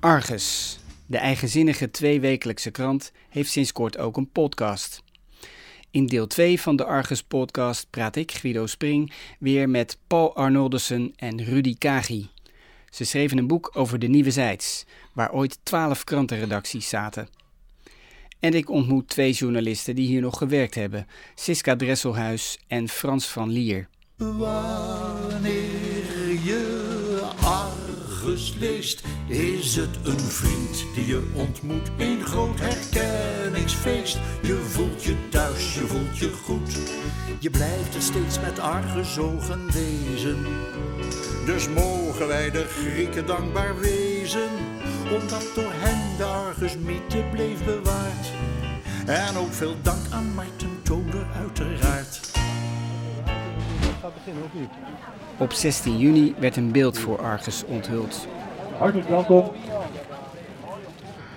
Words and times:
Argus, 0.00 0.78
de 1.06 1.18
eigenzinnige 1.18 1.90
tweewekelijkse 1.90 2.70
krant, 2.70 3.12
heeft 3.28 3.50
sinds 3.50 3.72
kort 3.72 3.98
ook 3.98 4.16
een 4.16 4.30
podcast. 4.30 5.02
In 5.90 6.06
deel 6.06 6.26
2 6.26 6.60
van 6.60 6.76
de 6.76 6.84
Argus 6.84 7.22
podcast 7.22 7.86
praat 7.90 8.16
ik, 8.16 8.32
Guido 8.32 8.66
Spring, 8.66 9.12
weer 9.38 9.68
met 9.68 9.98
Paul 10.06 10.36
Arnoldussen 10.36 11.12
en 11.16 11.44
Rudy 11.44 11.74
Kagi. 11.78 12.28
Ze 12.90 13.04
schreven 13.04 13.38
een 13.38 13.46
boek 13.46 13.70
over 13.72 13.98
de 13.98 14.06
Nieuwe 14.06 14.30
Zijds, 14.30 14.84
waar 15.12 15.32
ooit 15.32 15.58
twaalf 15.62 16.04
krantenredacties 16.04 16.88
zaten. 16.88 17.28
En 18.38 18.54
ik 18.54 18.70
ontmoet 18.70 19.08
twee 19.08 19.32
journalisten 19.32 19.94
die 19.94 20.06
hier 20.06 20.20
nog 20.20 20.38
gewerkt 20.38 20.74
hebben, 20.74 21.06
Siska 21.34 21.76
Dresselhuis 21.76 22.58
en 22.66 22.88
Frans 22.88 23.26
van 23.26 23.50
Lier. 23.50 23.88
Wanneer 24.16 25.89
Leest, 28.58 29.02
is 29.26 29.76
het 29.76 29.96
een 30.04 30.20
vriend 30.20 30.84
die 30.94 31.06
je 31.06 31.30
ontmoet. 31.34 31.90
Een 31.98 32.24
groot 32.24 32.60
herkenningsfeest. 32.60 34.18
Je 34.42 34.54
voelt 34.54 35.04
je 35.04 35.14
thuis, 35.28 35.74
je 35.74 35.86
voelt 35.86 36.18
je 36.18 36.30
goed. 36.44 36.78
Je 37.38 37.50
blijft 37.50 37.94
er 37.94 38.02
steeds 38.02 38.40
met 38.40 38.58
argusogen 38.58 39.66
wezen. 39.72 40.46
Dus 41.46 41.68
mogen 41.68 42.26
wij 42.26 42.50
de 42.50 42.64
Grieken 42.64 43.26
dankbaar 43.26 43.78
wezen, 43.78 44.50
omdat 45.20 45.46
door 45.54 45.72
hen 45.74 46.16
de 46.16 46.24
Argus-mythe 46.24 47.24
bleef 47.32 47.64
bewaard. 47.64 48.26
En 49.06 49.36
ook 49.36 49.52
veel 49.52 49.76
dank 49.82 50.10
aan 50.10 50.34
Marten 50.34 50.82
Toner 50.82 51.26
uiteraard. 51.36 52.29
Op 55.36 55.52
16 55.52 55.98
juni 55.98 56.34
werd 56.38 56.56
een 56.56 56.72
beeld 56.72 56.98
voor 56.98 57.20
Argus 57.22 57.64
onthuld. 57.64 58.28
Hartelijk 58.78 59.08
welkom. 59.08 59.50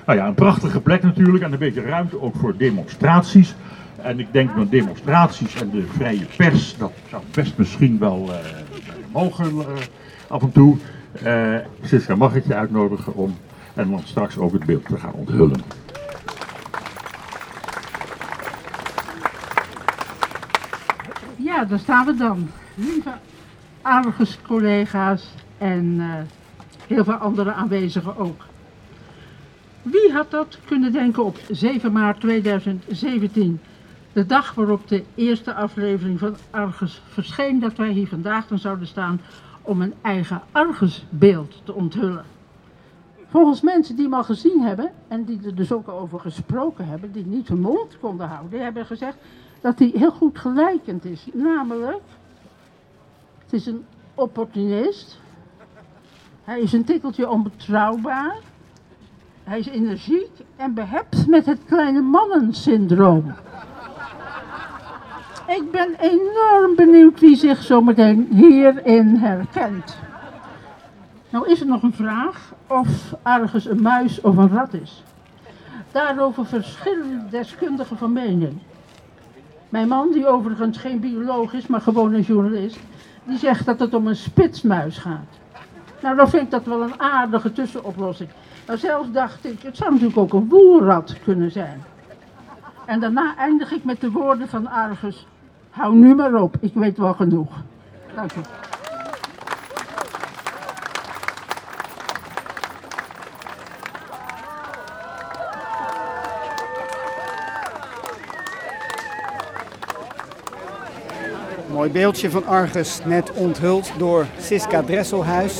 Nou 0.05 0.19
ja, 0.19 0.27
een 0.27 0.33
prachtige 0.33 0.81
plek 0.81 1.03
natuurlijk 1.03 1.43
en 1.43 1.53
een 1.53 1.59
beetje 1.59 1.81
ruimte 1.81 2.21
ook 2.21 2.35
voor 2.35 2.57
demonstraties. 2.57 3.55
En 4.01 4.19
ik 4.19 4.27
denk 4.31 4.55
dat 4.55 4.71
demonstraties 4.71 5.55
en 5.55 5.69
de 5.69 5.85
vrije 5.87 6.25
pers, 6.37 6.77
dat 6.77 6.91
zou 7.09 7.23
best 7.31 7.57
misschien 7.57 7.99
wel 7.99 8.29
eh, 8.29 8.37
mogen 9.11 9.45
eh, 9.45 9.65
af 10.27 10.41
en 10.41 10.51
toe. 10.51 10.77
Eh 11.23 11.55
Siska, 11.83 12.15
mag 12.15 12.35
ik 12.35 12.47
je 12.47 12.55
uitnodigen 12.55 13.15
om 13.15 13.37
en 13.73 13.89
dan 13.89 14.01
straks 14.03 14.37
ook 14.37 14.51
het 14.51 14.65
beeld 14.65 14.85
te 14.85 14.97
gaan 14.97 15.13
onthullen. 15.13 15.61
Ja, 21.35 21.65
daar 21.65 21.79
staan 21.79 22.05
we 22.05 22.15
dan. 22.15 22.49
Lieve 22.75 23.13
Argus 23.81 24.39
collega's 24.41 25.27
en 25.57 25.95
eh, 25.99 26.13
heel 26.87 27.03
veel 27.03 27.13
andere 27.13 27.53
aanwezigen 27.53 28.17
ook. 28.17 28.45
Wie 29.81 30.11
had 30.11 30.31
dat 30.31 30.57
kunnen 30.65 30.91
denken 30.91 31.23
op 31.23 31.37
7 31.49 31.91
maart 31.91 32.19
2017, 32.19 33.59
de 34.13 34.25
dag 34.25 34.53
waarop 34.53 34.87
de 34.87 35.03
eerste 35.15 35.53
aflevering 35.53 36.19
van 36.19 36.35
Argus 36.49 37.01
verscheen, 37.09 37.59
dat 37.59 37.77
wij 37.77 37.89
hier 37.89 38.07
vandaag 38.07 38.47
dan 38.47 38.59
zouden 38.59 38.87
staan 38.87 39.21
om 39.61 39.81
een 39.81 39.93
eigen 40.01 40.41
Argus-beeld 40.51 41.61
te 41.63 41.73
onthullen. 41.73 42.25
Volgens 43.29 43.61
mensen 43.61 43.95
die 43.95 44.03
hem 44.03 44.13
al 44.13 44.23
gezien 44.23 44.61
hebben 44.61 44.91
en 45.07 45.23
die 45.23 45.39
er 45.45 45.55
dus 45.55 45.71
ook 45.71 45.87
over 45.87 46.19
gesproken 46.19 46.87
hebben, 46.87 47.11
die 47.11 47.25
niet 47.25 47.47
hun 47.47 47.61
mond 47.61 47.97
konden 47.99 48.27
houden, 48.27 48.63
hebben 48.63 48.85
gezegd 48.85 49.17
dat 49.61 49.79
hij 49.79 49.91
heel 49.95 50.11
goed 50.11 50.39
gelijkend 50.39 51.05
is. 51.05 51.27
Namelijk, 51.33 52.01
het 53.53 53.61
is 53.61 53.67
een 53.67 53.85
opportunist, 54.15 55.19
hij 56.43 56.59
is 56.59 56.73
een 56.73 56.83
tikkeltje 56.83 57.29
onbetrouwbaar, 57.29 58.35
hij 59.43 59.59
is 59.59 59.67
energiek 59.67 60.31
en 60.55 60.73
behept 60.73 61.27
met 61.27 61.45
het 61.45 61.59
kleine 61.65 62.01
mannensyndroom. 62.01 63.33
Ik 65.47 65.71
ben 65.71 65.95
enorm 65.99 66.75
benieuwd 66.75 67.19
wie 67.19 67.35
zich 67.35 67.63
zometeen 67.63 68.27
hierin 68.31 69.15
herkent. 69.15 69.97
Nou 71.29 71.49
is 71.51 71.61
er 71.61 71.67
nog 71.67 71.83
een 71.83 71.93
vraag 71.93 72.53
of 72.67 73.15
Argus 73.21 73.65
een 73.65 73.81
muis 73.81 74.21
of 74.21 74.37
een 74.37 74.49
rat 74.49 74.73
is. 74.73 75.03
Daarover 75.91 76.45
verschillen 76.45 77.27
deskundigen 77.29 77.97
van 77.97 78.13
mening. 78.13 78.57
Mijn 79.69 79.87
man, 79.87 80.11
die 80.11 80.27
overigens 80.27 80.77
geen 80.77 80.99
bioloog 80.99 81.53
is, 81.53 81.67
maar 81.67 81.81
gewoon 81.81 82.13
een 82.13 82.21
journalist, 82.21 82.79
die 83.23 83.37
zegt 83.37 83.65
dat 83.65 83.79
het 83.79 83.93
om 83.93 84.07
een 84.07 84.15
spitsmuis 84.15 84.97
gaat. 84.97 85.39
Nou, 86.01 86.15
dan 86.15 86.29
vind 86.29 86.43
ik 86.43 86.51
dat 86.51 86.65
wel 86.65 86.81
een 86.81 86.99
aardige 86.99 87.51
tussenoplossing. 87.51 88.29
Nou, 88.67 88.79
zelfs 88.79 89.11
dacht 89.11 89.45
ik, 89.45 89.61
het 89.61 89.77
zou 89.77 89.91
natuurlijk 89.91 90.17
ook 90.17 90.33
een 90.33 90.49
woelrat 90.49 91.15
kunnen 91.23 91.51
zijn. 91.51 91.83
En 92.85 92.99
daarna 92.99 93.35
eindig 93.37 93.71
ik 93.71 93.83
met 93.83 94.01
de 94.01 94.11
woorden 94.11 94.47
van 94.47 94.67
Argus. 94.67 95.27
Hou 95.69 95.95
nu 95.95 96.15
maar 96.15 96.33
op, 96.33 96.55
ik 96.59 96.73
weet 96.73 96.97
wel 96.97 97.13
genoeg. 97.13 97.49
Dank 98.15 98.33
u. 98.33 98.39
Mooi 111.83 111.95
beeldje 111.95 112.29
van 112.29 112.45
Argus, 112.47 112.99
net 113.05 113.31
onthuld 113.31 113.91
door 113.97 114.25
Siska 114.39 114.81
Dresselhuis. 114.81 115.53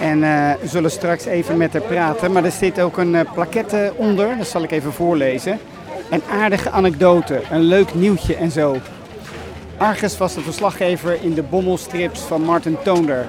En 0.00 0.22
eh, 0.22 0.52
we 0.60 0.68
zullen 0.68 0.90
straks 0.90 1.24
even 1.24 1.56
met 1.56 1.72
haar 1.72 1.82
praten. 1.82 2.32
Maar 2.32 2.44
er 2.44 2.50
zit 2.50 2.80
ook 2.80 2.96
een 2.96 3.14
eh, 3.14 3.32
plaquette 3.32 3.92
onder, 3.96 4.36
dat 4.38 4.46
zal 4.46 4.62
ik 4.62 4.70
even 4.70 4.92
voorlezen. 4.92 5.58
Een 6.10 6.22
aardige 6.30 6.70
anekdote, 6.70 7.42
een 7.50 7.60
leuk 7.60 7.94
nieuwtje 7.94 8.36
en 8.36 8.50
zo. 8.50 8.76
Argus 9.76 10.18
was 10.18 10.34
de 10.34 10.40
verslaggever 10.40 11.22
in 11.22 11.34
de 11.34 11.42
bommelstrips 11.42 12.20
van 12.20 12.42
Martin 12.42 12.76
Toonder. 12.82 13.26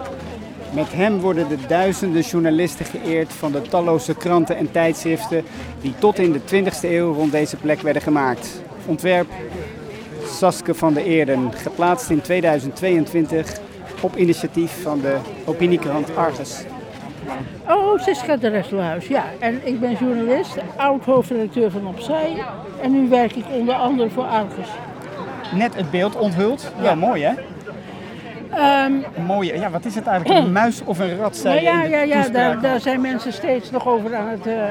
Met 0.73 0.93
hem 0.93 1.19
worden 1.19 1.47
de 1.47 1.57
duizenden 1.67 2.21
journalisten 2.21 2.85
geëerd 2.85 3.33
van 3.33 3.51
de 3.51 3.61
talloze 3.61 4.15
kranten 4.15 4.57
en 4.57 4.71
tijdschriften 4.71 5.43
die 5.81 5.93
tot 5.99 6.19
in 6.19 6.31
de 6.31 6.39
20e 6.39 6.81
eeuw 6.81 7.13
rond 7.13 7.31
deze 7.31 7.55
plek 7.55 7.81
werden 7.81 8.01
gemaakt. 8.01 8.61
Ontwerp 8.85 9.27
Saske 10.35 10.73
van 10.73 10.93
der 10.93 11.05
Eerden, 11.05 11.53
geplaatst 11.53 12.09
in 12.09 12.21
2022 12.21 13.59
op 14.01 14.15
initiatief 14.15 14.81
van 14.81 15.01
de 15.01 15.17
opiniekrant 15.45 16.15
Argus. 16.15 16.63
Oh, 17.69 17.99
Siska 17.99 18.37
de 18.37 18.47
Restelhuis, 18.47 19.07
ja. 19.07 19.23
En 19.39 19.67
ik 19.67 19.79
ben 19.79 19.95
journalist, 19.99 20.57
oud-hoofdredacteur 20.75 21.71
van 21.71 21.87
Opzij. 21.87 22.43
En 22.81 22.91
nu 22.91 23.09
werk 23.09 23.35
ik 23.35 23.45
onder 23.51 23.75
andere 23.75 24.09
voor 24.09 24.23
Argus. 24.23 24.67
Net 25.53 25.75
het 25.75 25.91
beeld 25.91 26.15
onthuld. 26.15 26.71
Ja, 26.81 26.95
mooi 26.95 27.23
hè? 27.23 27.33
Ehm, 28.51 28.93
mooie, 29.25 29.59
ja, 29.59 29.69
wat 29.69 29.85
is 29.85 29.95
het 29.95 30.07
eigenlijk? 30.07 30.45
Een 30.45 30.51
muis 30.51 30.81
of 30.85 30.99
een 30.99 31.17
rat? 31.17 31.37
Zei 31.37 31.63
nou 31.63 31.83
je 31.83 31.89
ja, 31.89 31.97
ja, 31.97 32.01
ja 32.01 32.29
daar, 32.29 32.61
daar 32.61 32.79
zijn 32.79 33.01
mensen 33.01 33.33
steeds 33.33 33.71
nog 33.71 33.87
over 33.87 34.15
aan 34.15 34.27
het, 34.27 34.47
eh 34.47 34.69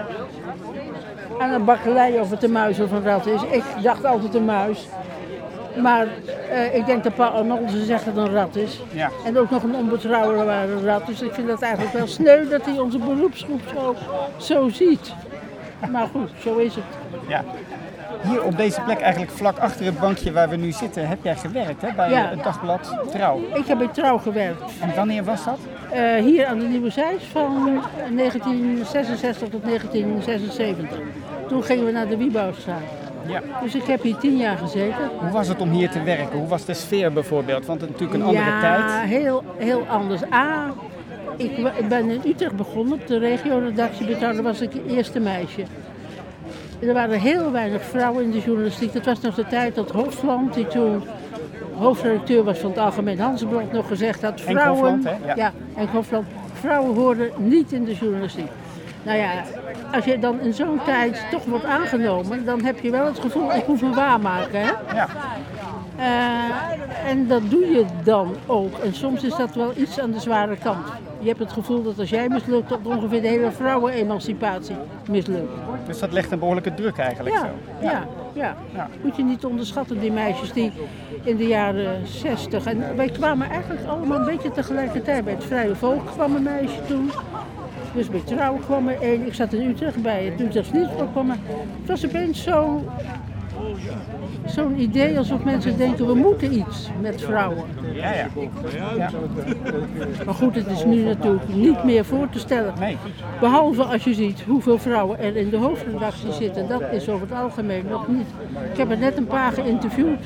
aan 1.38 1.50
het 1.50 1.64
bakkeleien 1.64 2.20
of 2.20 2.30
het 2.30 2.42
een 2.42 2.52
muis 2.52 2.80
of 2.80 2.90
een 2.90 3.02
rat 3.02 3.26
is. 3.26 3.42
Ik 3.50 3.64
dacht 3.82 4.04
altijd 4.04 4.34
een 4.34 4.44
muis. 4.44 4.88
Maar 5.82 6.06
eh, 6.50 6.74
ik 6.74 6.86
denk 6.86 7.04
dat 7.04 7.14
Paul 7.14 7.30
Arnoldsen 7.30 7.84
zegt 7.86 8.04
dat 8.04 8.16
het 8.16 8.26
een 8.26 8.32
rat 8.34 8.56
is. 8.56 8.80
Ja. 8.92 9.10
En 9.24 9.38
ook 9.38 9.50
nog 9.50 9.62
een 9.62 9.74
onbetrouwbare 9.74 10.80
rat. 10.84 11.06
Dus 11.06 11.22
ik 11.22 11.32
vind 11.34 11.48
dat 11.48 11.62
eigenlijk 11.62 11.92
wel 11.94 12.06
sneu 12.06 12.48
dat 12.48 12.64
hij 12.64 12.78
onze 12.78 12.98
beroepsgroep 12.98 13.60
zo, 13.74 13.94
zo 14.36 14.68
ziet. 14.68 15.12
Maar 15.90 16.06
goed, 16.06 16.30
zo 16.42 16.56
is 16.56 16.74
het. 16.74 16.84
Ja. 17.28 17.44
Hier 18.22 18.42
op 18.44 18.56
deze 18.56 18.80
plek, 18.80 19.00
eigenlijk 19.00 19.32
vlak 19.32 19.58
achter 19.58 19.84
het 19.84 20.00
bankje 20.00 20.32
waar 20.32 20.48
we 20.48 20.56
nu 20.56 20.72
zitten, 20.72 21.08
heb 21.08 21.18
jij 21.22 21.36
gewerkt 21.36 21.82
hè, 21.82 21.88
bij 21.96 22.10
Ja. 22.10 22.28
het 22.28 22.42
dagblad 22.42 22.96
Trouw. 23.10 23.40
Ik 23.54 23.66
heb 23.66 23.78
bij 23.78 23.88
Trouw 23.88 24.18
gewerkt. 24.18 24.62
En 24.80 24.94
wanneer 24.96 25.24
was 25.24 25.44
dat? 25.44 25.58
Eh, 25.90 26.14
hier 26.14 26.46
aan 26.46 26.58
de 26.58 26.64
Nieuwe 26.66 26.90
Zijs 26.90 27.22
van 27.32 27.80
1966 28.10 29.48
tot 29.48 29.64
1976. 29.64 30.98
Toen 31.48 31.62
gingen 31.64 31.84
we 31.84 31.90
naar 31.92 32.08
de 32.08 32.16
Wiebouwstraat. 32.16 32.78
Ja. 33.26 33.40
Dus 33.62 33.74
ik 33.74 33.84
heb 33.84 34.02
hier 34.02 34.16
tien 34.16 34.36
jaar 34.36 34.56
gezeten. 34.56 35.10
Hoe 35.20 35.30
was 35.30 35.48
het 35.48 35.60
om 35.60 35.70
hier 35.70 35.90
te 35.90 36.02
werken? 36.02 36.38
Hoe 36.38 36.48
was 36.48 36.64
de 36.64 36.74
sfeer 36.74 37.12
bijvoorbeeld? 37.12 37.66
Want 37.66 37.80
het 37.80 37.90
is 37.90 37.98
natuurlijk 37.98 38.20
een 38.20 38.26
andere 38.28 38.50
ja, 38.50 38.60
tijd. 38.60 39.08
heel, 39.08 39.44
heel 39.56 39.86
anders. 39.88 40.22
A, 40.32 40.72
ik 41.36 41.88
ben 41.88 42.10
in 42.10 42.20
Utrecht 42.26 42.56
begonnen 42.56 42.94
op 42.94 43.06
de 43.06 43.18
regioredactie. 43.18 44.18
Daar 44.18 44.42
was 44.42 44.60
ik 44.60 44.72
het 44.72 44.86
eerste 44.86 45.20
meisje. 45.20 45.62
Er 46.78 46.94
waren 46.94 47.20
heel 47.20 47.52
weinig 47.52 47.82
vrouwen 47.82 48.24
in 48.24 48.30
de 48.30 48.40
journalistiek. 48.40 48.92
Dat 48.92 49.04
was 49.04 49.20
nog 49.20 49.34
de 49.34 49.46
tijd 49.46 49.74
dat 49.74 49.90
Hofland, 49.90 50.54
die 50.54 50.66
toen 50.66 51.02
hoofdredacteur 51.74 52.44
was 52.44 52.58
van 52.58 52.70
het 52.70 52.78
Algemeen 52.78 53.20
Handelsblad, 53.20 53.72
nog 53.72 53.86
gezegd 53.86 54.22
had: 54.22 54.40
vrouwen. 54.40 54.94
Hofland, 54.94 55.04
hè? 55.04 55.34
Ja. 55.34 55.52
ja, 55.76 55.86
Hofland. 55.86 56.26
Vrouwen 56.52 56.94
hoorden 56.94 57.30
niet 57.36 57.72
in 57.72 57.84
de 57.84 57.94
journalistiek. 57.94 58.48
Nou 59.04 59.18
ja, 59.18 59.30
als 59.92 60.04
je 60.04 60.18
dan 60.18 60.40
in 60.40 60.54
zo'n 60.54 60.80
tijd 60.84 61.26
toch 61.30 61.44
wordt 61.44 61.64
aangenomen, 61.64 62.44
dan 62.44 62.64
heb 62.64 62.80
je 62.80 62.90
wel 62.90 63.06
het 63.06 63.18
gevoel, 63.18 63.52
ik 63.54 63.66
moet 63.66 63.80
me 63.82 63.94
waarmaken. 63.94 64.60
Hè? 64.60 64.70
Ja. 64.94 65.08
Eh, 65.96 67.10
en 67.10 67.26
dat 67.26 67.50
doe 67.50 67.66
je 67.66 67.84
dan 68.04 68.34
ook. 68.46 68.78
En 68.78 68.94
soms 68.94 69.22
is 69.22 69.36
dat 69.36 69.54
wel 69.54 69.72
iets 69.76 70.00
aan 70.00 70.10
de 70.10 70.20
zware 70.20 70.56
kant. 70.56 70.86
Je 71.18 71.28
hebt 71.28 71.38
het 71.40 71.52
gevoel 71.52 71.82
dat 71.82 71.98
als 71.98 72.10
jij 72.10 72.28
mislukt, 72.28 72.68
dat 72.68 72.78
ongeveer 72.82 73.22
de 73.22 73.28
hele 73.28 73.50
vrouwenemancipatie 73.52 74.76
mislukt. 75.10 75.52
Dus 75.86 75.98
dat 75.98 76.12
legt 76.12 76.30
een 76.32 76.38
behoorlijke 76.38 76.74
druk 76.74 76.98
eigenlijk 76.98 77.34
Ja, 77.34 77.40
zo. 77.40 77.46
ja, 77.80 78.06
ja. 78.32 78.54
Ja. 78.74 78.88
Moet 79.02 79.16
je 79.16 79.22
niet 79.24 79.44
onderschatten, 79.44 80.00
die 80.00 80.12
meisjes 80.12 80.52
die 80.52 80.72
in 81.22 81.36
de 81.36 81.46
jaren 81.46 82.06
60. 82.06 82.64
En 82.66 82.96
wij 82.96 83.08
kwamen 83.08 83.50
eigenlijk 83.50 83.86
allemaal 83.86 84.18
een 84.18 84.24
beetje 84.24 84.50
tegelijkertijd. 84.50 85.24
Bij 85.24 85.34
het 85.34 85.44
Vrije 85.44 85.74
Volk 85.74 86.06
kwam 86.06 86.34
een 86.36 86.42
meisje 86.42 86.78
toen. 86.88 87.10
Dus 87.94 88.08
bij 88.10 88.20
Trouw 88.24 88.58
er 88.88 89.00
één. 89.00 89.26
Ik 89.26 89.34
zat 89.34 89.52
in 89.52 89.68
Utrecht 89.70 90.02
bij 90.02 90.24
het 90.24 90.40
Utrechts 90.40 90.70
er. 90.72 91.36
Het 91.80 91.88
was 91.88 92.04
opeens 92.06 92.42
zo- 92.42 92.82
zo'n 94.46 94.80
idee 94.80 95.18
alsof 95.18 95.44
mensen 95.44 95.76
denken 95.76 96.06
we 96.06 96.14
moeten 96.14 96.58
iets 96.58 96.90
met 97.00 97.22
vrouwen. 97.22 97.64
Ja, 97.94 98.12
ja. 98.14 98.26
ja. 98.96 99.10
Maar 100.24 100.34
goed, 100.34 100.54
het 100.54 100.66
is 100.70 100.84
nu 100.84 101.02
natuurlijk 101.02 101.48
niet 101.54 101.84
meer 101.84 102.04
voor 102.04 102.28
te 102.28 102.38
stellen. 102.38 102.74
Behalve 103.40 103.82
als 103.82 104.04
je 104.04 104.14
ziet 104.14 104.40
hoeveel 104.46 104.78
vrouwen 104.78 105.18
er 105.18 105.36
in 105.36 105.50
de 105.50 105.56
hoofdredactie 105.56 106.32
zitten. 106.32 106.68
Dat 106.68 106.82
is 106.92 107.08
over 107.08 107.26
het 107.28 107.38
algemeen 107.38 107.84
nog 107.88 108.08
niet. 108.08 108.26
Ik 108.72 108.78
heb 108.78 108.90
er 108.90 108.98
net 108.98 109.16
een 109.16 109.26
paar 109.26 109.52
geïnterviewd. 109.52 110.24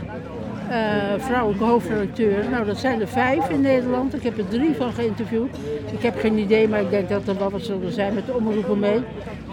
Eh, 0.71 1.19
vrouwelijke 1.19 1.65
hoofdredacteur. 1.65 2.51
Nou, 2.51 2.65
dat 2.65 2.79
zijn 2.79 3.01
er 3.01 3.09
vijf 3.09 3.49
in 3.49 3.61
Nederland. 3.61 4.15
Ik 4.15 4.23
heb 4.23 4.39
er 4.39 4.49
drie 4.49 4.75
van 4.75 4.93
geïnterviewd. 4.93 5.57
Ik 5.93 6.03
heb 6.03 6.19
geen 6.19 6.39
idee, 6.39 6.69
maar 6.69 6.81
ik 6.81 6.91
denk 6.91 7.09
dat 7.09 7.29
er 7.29 7.39
wel 7.39 7.51
wat 7.51 7.63
zullen 7.63 7.93
zijn 7.93 8.15
met 8.15 8.27
de 8.27 8.35
omroepen 8.35 8.79
mee. 8.79 9.01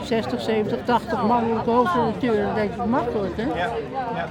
60, 0.05 0.41
70, 0.41 0.77
80 0.85 1.23
mannelijke 1.23 1.69
hoofdredacteuren. 1.69 2.55
Denk 2.55 2.71
ik 2.73 2.85
makkelijk, 2.85 3.33
hè? 3.37 3.43
Ja, 3.43 3.55
ja. 4.15 4.27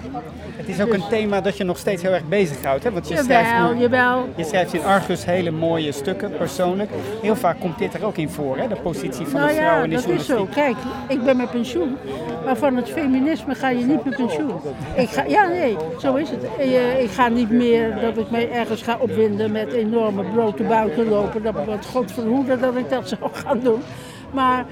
Het 0.56 0.68
is 0.68 0.80
ook 0.82 0.92
een 0.92 1.02
thema 1.08 1.40
dat 1.40 1.56
je 1.56 1.64
nog 1.64 1.78
steeds 1.78 2.02
heel 2.02 2.12
erg 2.12 2.24
bezighoudt. 2.28 2.84
Hè? 2.84 2.90
Want 2.92 3.08
je 3.08 3.16
schrijft, 3.16 3.50
nu- 3.74 3.80
jawel. 3.80 4.28
je 4.36 4.44
schrijft 4.44 4.74
in 4.74 4.84
Argus 4.84 5.24
hele 5.24 5.50
mooie 5.50 5.92
stukken, 5.92 6.30
persoonlijk. 6.36 6.90
Heel 7.22 7.36
vaak 7.36 7.60
komt 7.60 7.78
dit 7.78 7.94
er 7.94 8.04
ook 8.04 8.16
in 8.16 8.28
voor, 8.28 8.56
hè? 8.58 8.68
de 8.68 8.76
positie 8.76 9.26
van 9.26 9.40
Nou 9.40 9.48
de 9.52 9.54
vrouw 9.56 9.76
ja, 9.76 9.82
in 9.82 9.90
de 9.90 9.96
dat 9.96 10.06
is 10.08 10.26
zo. 10.26 10.48
Kijk, 10.54 10.76
ik 11.08 11.24
ben 11.24 11.36
met 11.36 11.50
pensioen, 11.50 11.96
maar 12.44 12.56
van 12.56 12.76
het 12.76 12.90
feminisme 12.90 13.54
ga 13.54 13.68
je 13.70 13.84
niet 13.84 14.04
met 14.04 14.16
pensioen. 14.16 14.52
Ik 14.96 15.08
ga, 15.10 15.24
ja, 15.28 15.46
nee, 15.46 15.76
zo 15.98 16.14
is 16.14 16.30
het. 16.30 16.44
Eh, 16.58 17.02
Ik 17.02 17.10
ga 17.10 17.28
niet 17.28 17.50
meer 17.50 18.00
dat 18.00 18.16
ik 18.18 18.30
mij 18.30 18.50
ergens 18.50 18.82
ga 18.82 18.96
opwinden 19.00 19.52
met 19.52 19.72
enorme 19.72 20.22
blote 20.24 20.62
buiken 20.62 21.08
lopen. 21.08 21.42
Dat 21.42 21.54
wat 21.66 21.86
God 21.86 22.12
verhoede 22.12 22.58
dat 22.58 22.76
ik 22.76 22.90
dat 22.90 23.08
zou 23.08 23.20
gaan 23.32 23.60
doen. 23.60 23.82
Maar 24.34 24.66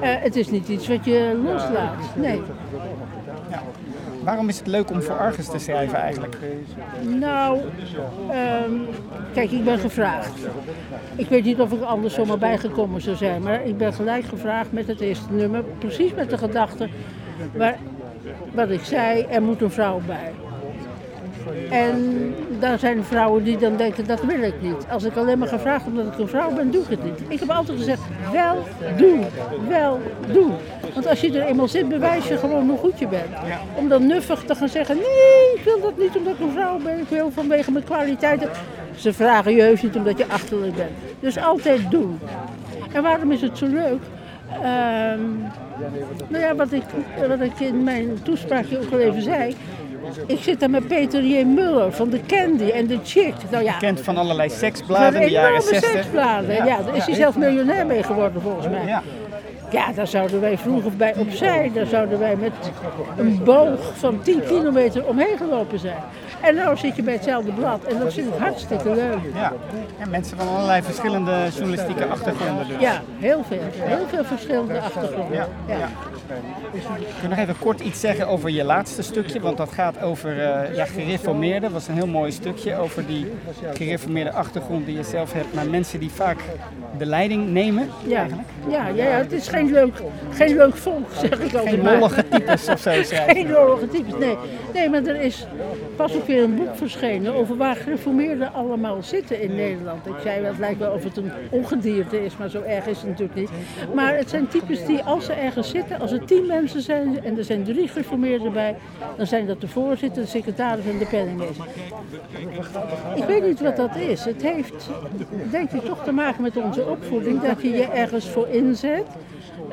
eh, 0.00 0.10
het 0.18 0.36
is 0.36 0.50
niet 0.50 0.68
iets 0.68 0.88
wat 0.88 1.04
je 1.04 1.40
loslaat. 1.44 2.16
Nee. 2.16 2.42
Waarom 4.24 4.48
is 4.48 4.58
het 4.58 4.66
leuk 4.66 4.90
om 4.90 5.02
voor 5.02 5.18
Argus 5.18 5.48
te 5.48 5.58
schrijven 5.58 5.98
eigenlijk? 5.98 6.36
Nou, 7.02 7.60
ehm, 8.30 8.72
kijk, 9.34 9.50
ik 9.50 9.64
ben 9.64 9.78
gevraagd. 9.78 10.38
Ik 11.16 11.28
weet 11.28 11.44
niet 11.44 11.60
of 11.60 11.72
ik 11.72 11.82
anders 11.82 12.14
zomaar 12.14 12.38
bijgekomen 12.38 13.00
zou 13.00 13.16
zijn, 13.16 13.42
maar 13.42 13.66
ik 13.66 13.76
ben 13.76 13.92
gelijk 13.92 14.24
gevraagd 14.24 14.72
met 14.72 14.86
het 14.86 15.00
eerste 15.00 15.32
nummer, 15.32 15.62
precies 15.78 16.14
met 16.14 16.30
de 16.30 16.38
gedachte 16.38 16.88
waar, 17.56 17.78
wat 18.52 18.70
ik 18.70 18.84
zei, 18.84 19.26
er 19.30 19.42
moet 19.42 19.62
een 19.62 19.70
vrouw 19.70 20.00
bij. 20.06 20.32
En 21.70 22.34
daar 22.60 22.78
zijn 22.78 23.04
vrouwen 23.04 23.44
die 23.44 23.56
dan 23.56 23.76
denken, 23.76 24.06
dat 24.06 24.22
wil 24.22 24.42
ik 24.42 24.54
niet. 24.60 24.86
Als 24.90 25.04
ik 25.04 25.16
alleen 25.16 25.38
maar 25.38 25.48
gevraagd 25.48 25.86
omdat 25.86 26.06
ik 26.06 26.18
een 26.18 26.28
vrouw 26.28 26.54
ben, 26.54 26.70
doe 26.70 26.82
ik 26.82 26.88
het 26.88 27.04
niet. 27.04 27.20
Ik 27.28 27.40
heb 27.40 27.50
altijd 27.50 27.78
gezegd, 27.78 28.02
wel 28.32 28.64
doen, 28.96 29.24
wel 29.68 30.00
doen. 30.32 30.52
Want 30.94 31.06
als 31.06 31.20
je 31.20 31.40
er 31.40 31.46
eenmaal 31.46 31.68
zit, 31.68 31.88
bewijs 31.88 32.28
je 32.28 32.36
gewoon 32.36 32.68
hoe 32.68 32.78
goed 32.78 32.98
je 32.98 33.06
bent. 33.06 33.30
Om 33.74 33.88
dan 33.88 34.06
nuffig 34.06 34.44
te 34.44 34.54
gaan 34.54 34.68
zeggen, 34.68 34.96
nee, 34.96 35.54
ik 35.54 35.62
wil 35.64 35.80
dat 35.80 35.98
niet 35.98 36.16
omdat 36.16 36.32
ik 36.32 36.40
een 36.40 36.52
vrouw 36.52 36.78
ben. 36.78 36.98
Ik 36.98 37.08
wil 37.08 37.30
vanwege 37.30 37.70
mijn 37.70 37.84
kwaliteiten. 37.84 38.48
Ze 38.96 39.12
vragen 39.12 39.54
je 39.54 39.62
heus 39.62 39.82
niet 39.82 39.96
omdat 39.96 40.18
je 40.18 40.28
achterlijk 40.28 40.74
bent. 40.74 40.90
Dus 41.20 41.38
altijd 41.38 41.90
doen. 41.90 42.18
En 42.92 43.02
waarom 43.02 43.32
is 43.32 43.40
het 43.40 43.58
zo 43.58 43.66
leuk? 43.66 44.02
Ehm, 44.52 45.20
nou 46.28 46.42
ja, 46.42 46.54
wat 46.54 46.72
ik, 46.72 46.82
wat 47.28 47.40
ik 47.40 47.60
in 47.60 47.84
mijn 47.84 48.22
toespraakje 48.22 48.78
ook 48.78 48.92
al 48.92 48.98
even 48.98 49.22
zei. 49.22 49.56
Ik 50.26 50.42
zit 50.42 50.60
daar 50.60 50.70
met 50.70 50.86
Peter 50.86 51.22
J. 51.22 51.44
Muller 51.44 51.92
van 51.92 52.10
de 52.10 52.20
Candy 52.26 52.70
en 52.70 52.86
de 52.86 52.98
Chick. 53.04 53.34
Nou 53.50 53.64
ja, 53.64 53.72
Kent 53.78 54.00
van 54.00 54.16
allerlei 54.16 54.50
seksbladen 54.50 55.20
in 55.20 55.26
de 55.26 55.32
jaren 55.32 55.50
enorme 55.50 55.70
60. 55.70 55.90
seksbladen. 55.90 56.54
Ja, 56.54 56.82
daar 56.82 56.96
is 56.96 57.06
hij 57.06 57.14
zelf 57.14 57.36
miljonair 57.36 57.86
mee 57.86 58.02
geworden 58.02 58.42
volgens 58.42 58.68
mij. 58.68 58.86
Ja. 58.86 59.02
Ja, 59.70 59.92
daar 59.92 60.06
zouden 60.06 60.40
wij 60.40 60.58
vroeger 60.58 60.96
bij 60.96 61.14
opzij, 61.16 61.70
daar 61.74 61.86
zouden 61.86 62.18
wij 62.18 62.36
met 62.36 62.52
een 63.16 63.40
boog 63.44 63.92
van 63.98 64.22
10 64.22 64.42
kilometer 64.44 65.06
omheen 65.06 65.36
gelopen 65.36 65.78
zijn. 65.78 65.96
En 66.42 66.54
nu 66.54 66.60
zit 66.76 66.96
je 66.96 67.02
bij 67.02 67.12
hetzelfde 67.14 67.52
blad 67.52 67.84
en 67.84 67.98
dat 67.98 68.12
vind 68.14 68.26
ik 68.34 68.40
hartstikke 68.40 68.94
leuk. 68.94 69.18
Ja. 69.34 69.52
ja, 69.98 70.06
mensen 70.10 70.36
van 70.36 70.48
allerlei 70.48 70.82
verschillende 70.82 71.32
journalistieke 71.54 72.06
achtergronden 72.06 72.68
dus. 72.68 72.80
Ja, 72.80 73.02
heel 73.18 73.44
veel. 73.48 73.58
Heel 73.72 74.06
veel 74.08 74.24
verschillende 74.24 74.80
achtergronden. 74.80 75.36
Ja, 75.36 75.46
Ja. 75.68 75.76
ja. 75.78 75.88
Kun 76.86 77.22
je 77.22 77.28
nog 77.28 77.38
even 77.38 77.58
kort 77.58 77.80
iets 77.80 78.00
zeggen 78.00 78.26
over 78.28 78.50
je 78.50 78.64
laatste 78.64 79.02
stukje? 79.02 79.40
Want 79.40 79.56
dat 79.56 79.72
gaat 79.72 80.02
over 80.02 80.40
eh 80.40 80.74
ja, 80.74 80.84
gereformeerden. 80.84 81.62
Dat 81.62 81.72
was 81.72 81.88
een 81.88 81.94
heel 81.94 82.06
mooi 82.06 82.32
stukje 82.32 82.76
over 82.76 83.06
die 83.06 83.32
gereformeerde 83.74 84.32
achtergrond 84.32 84.86
die 84.86 84.96
je 84.96 85.02
zelf 85.02 85.32
hebt. 85.32 85.54
Maar 85.54 85.66
mensen 85.66 86.00
die 86.00 86.10
vaak 86.10 86.38
de 86.98 87.06
leiding 87.06 87.48
nemen. 87.48 87.88
Ja, 88.06 88.26
ja, 88.68 88.86
ja, 88.88 89.04
ja, 89.04 89.16
het 89.16 89.32
is 89.32 89.48
geen 89.48 89.72
leuk, 89.72 89.94
geen 90.32 90.56
leuk 90.56 90.76
volk, 90.76 91.08
zeg 91.20 91.30
ik 91.30 91.54
altijd 91.54 91.68
Geen 91.68 91.82
maar. 91.82 91.92
lollige 91.92 92.28
types 92.28 92.68
of 92.68 92.80
zo. 92.80 92.90
Geen 93.04 93.50
lollige 93.50 93.88
types, 93.88 94.14
nee. 94.18 94.36
Nee, 94.74 94.88
maar 94.90 95.02
er 95.04 95.20
is 95.20 95.46
pas 95.96 96.16
ook 96.16 96.26
weer 96.26 96.42
een 96.42 96.54
boek 96.54 96.76
verschenen 96.76 97.34
over 97.34 97.56
waar 97.56 97.76
gereformeerden 97.76 98.52
allemaal 98.52 99.02
zitten 99.02 99.40
in 99.40 99.54
Nederland. 99.54 100.06
Ik 100.06 100.14
zei 100.22 100.40
wel, 100.40 100.50
het 100.50 100.58
lijkt 100.58 100.78
wel 100.78 100.92
of 100.92 101.04
het 101.04 101.16
een 101.16 101.32
ongedierte 101.50 102.24
is, 102.24 102.36
maar 102.36 102.48
zo 102.48 102.60
erg 102.60 102.86
is 102.86 102.98
het 102.98 103.08
natuurlijk 103.08 103.38
niet. 103.38 103.50
Maar 103.94 104.16
het 104.16 104.30
zijn 104.30 104.48
types 104.48 104.86
die 104.86 105.02
als 105.02 105.24
ze 105.24 105.32
ergens 105.32 105.70
zitten, 105.70 106.00
als 106.00 106.12
er 106.12 106.24
tien 106.24 106.46
mensen 106.46 106.82
zijn 106.82 107.24
en 107.24 107.38
er 107.38 107.44
zijn 107.44 107.64
drie 107.64 107.88
gereformeerden 107.88 108.52
bij, 108.52 108.76
dan 109.16 109.26
zijn 109.26 109.46
dat 109.46 109.60
de 109.60 109.68
voorzitter, 109.68 110.22
de 110.22 110.28
secretaris 110.28 110.84
en 110.84 110.98
de 110.98 111.06
penningmeester. 111.06 111.66
Ik 113.14 113.24
weet 113.24 113.46
niet 113.46 113.60
wat 113.60 113.76
dat 113.76 113.96
is. 113.96 114.24
Het 114.24 114.42
heeft 114.42 114.88
denk 115.50 115.70
ik 115.70 115.84
toch 115.84 116.04
te 116.04 116.12
maken 116.12 116.42
met 116.42 116.56
onze 116.56 116.86
opvoeding, 116.86 117.40
dat 117.42 117.62
je 117.62 117.70
je 117.70 117.86
ergens 117.86 118.28
voor 118.28 118.48
inzet. 118.48 119.06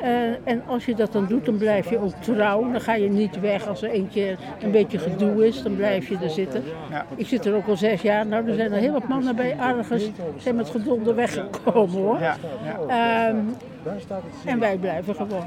Eh, 0.02 0.10
en 0.44 0.62
als 0.66 0.84
je 0.84 0.94
dat 0.94 1.12
dan 1.12 1.26
doet, 1.26 1.44
dan 1.44 1.56
blijf 1.56 1.90
je 1.90 1.98
ook 1.98 2.12
trouw. 2.20 2.70
Dan 2.72 2.80
ga 2.80 2.94
je 2.94 3.08
niet 3.08 3.40
weg 3.40 3.68
als 3.68 3.82
er 3.82 3.94
een 3.94 4.08
keer 4.08 4.38
een 4.60 4.70
beetje 4.70 4.98
gedoe 4.98 5.46
is. 5.46 5.62
Dan 5.62 5.76
blijf 5.76 6.08
je 6.08 6.18
er 6.22 6.30
zitten. 6.30 6.62
Ja. 6.90 7.06
Ik 7.16 7.26
zit 7.26 7.44
er 7.44 7.54
ook 7.54 7.66
al 7.66 7.76
zes 7.76 8.02
jaar. 8.02 8.26
Nou, 8.26 8.48
er 8.48 8.54
zijn 8.54 8.72
er 8.72 8.78
heel 8.78 8.92
wat 8.92 9.08
mannen 9.08 9.36
bij 9.36 9.56
Argus. 9.58 10.10
zijn 10.36 10.56
met 10.56 10.70
gedonder 10.70 11.14
weggekomen 11.14 11.96
hoor. 11.96 12.18
Ja, 12.20 12.36
ja. 12.88 13.28
Ehm, 13.28 13.36
en 14.44 14.58
wij 14.58 14.76
blijven 14.76 15.14
gewoon. 15.14 15.44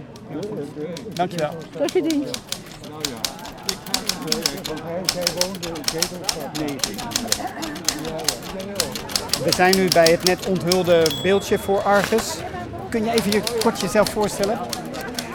Dankjewel. 1.13 1.51
Tot 1.77 1.91
je 1.91 2.01
dienst. 2.01 2.41
We 9.43 9.51
zijn 9.51 9.75
nu 9.75 9.87
bij 9.87 10.11
het 10.11 10.23
net 10.23 10.47
onthulde 10.47 11.05
beeldje 11.23 11.59
voor 11.59 11.81
Argus. 11.81 12.37
Kun 12.93 13.05
je 13.05 13.11
even 13.11 13.31
je 13.31 13.41
kort 13.59 13.79
jezelf 13.79 14.09
voorstellen? 14.09 14.59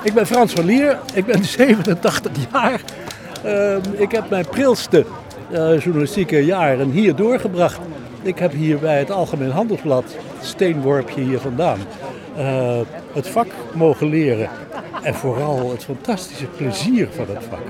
Ik 0.03 0.15
ben 0.15 0.27
Frans 0.27 0.53
van 0.53 0.65
Lier, 0.65 0.99
ik 1.15 1.27
ben 1.27 1.45
87 1.59 2.33
jaar. 2.53 2.81
Ehm, 3.45 3.81
ik 3.93 4.13
heb 4.13 4.31
mijn 4.31 4.47
prilste 4.47 5.07
eh, 5.51 5.81
journalistieke 5.81 6.45
jaren 6.45 6.91
hier 6.91 7.15
doorgebracht. 7.15 7.79
Ik 8.23 8.39
heb 8.39 8.53
hier 8.53 8.79
bij 8.79 8.99
het 8.99 9.11
Algemeen 9.11 9.51
Handelsblad, 9.51 10.17
steenworpje 10.41 11.21
hier 11.21 11.39
vandaan, 11.39 11.79
eh, 12.37 12.79
het 13.13 13.29
vak 13.29 13.47
mogen 13.75 14.09
leren. 14.09 14.49
En 15.03 15.15
vooral 15.15 15.71
het 15.71 15.85
fantastische 15.85 16.47
plezier 16.47 17.09
van 17.11 17.27
het 17.29 17.45
vak. 17.51 17.63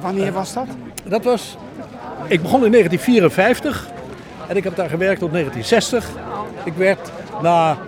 Wanneer 0.00 0.32
was 0.32 0.52
dat? 0.52 0.66
Dat 1.04 1.24
was, 1.24 1.56
ik 2.26 2.42
begon 2.42 2.64
in 2.64 2.70
1954 2.70 3.88
en 4.48 4.56
ik 4.56 4.64
heb 4.64 4.76
daar 4.76 4.88
gewerkt 4.88 5.20
tot 5.20 5.32
1960. 5.32 6.08
Ik 6.64 6.74
werd 6.74 7.10
na 7.42 7.78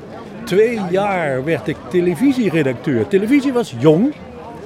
twee 0.45 0.81
jaar 0.91 1.45
werd 1.45 1.69
ik 1.69 1.77
televisieredacteur. 1.89 3.09
Televisie 3.09 3.53
was 3.53 3.75
jong 3.79 4.15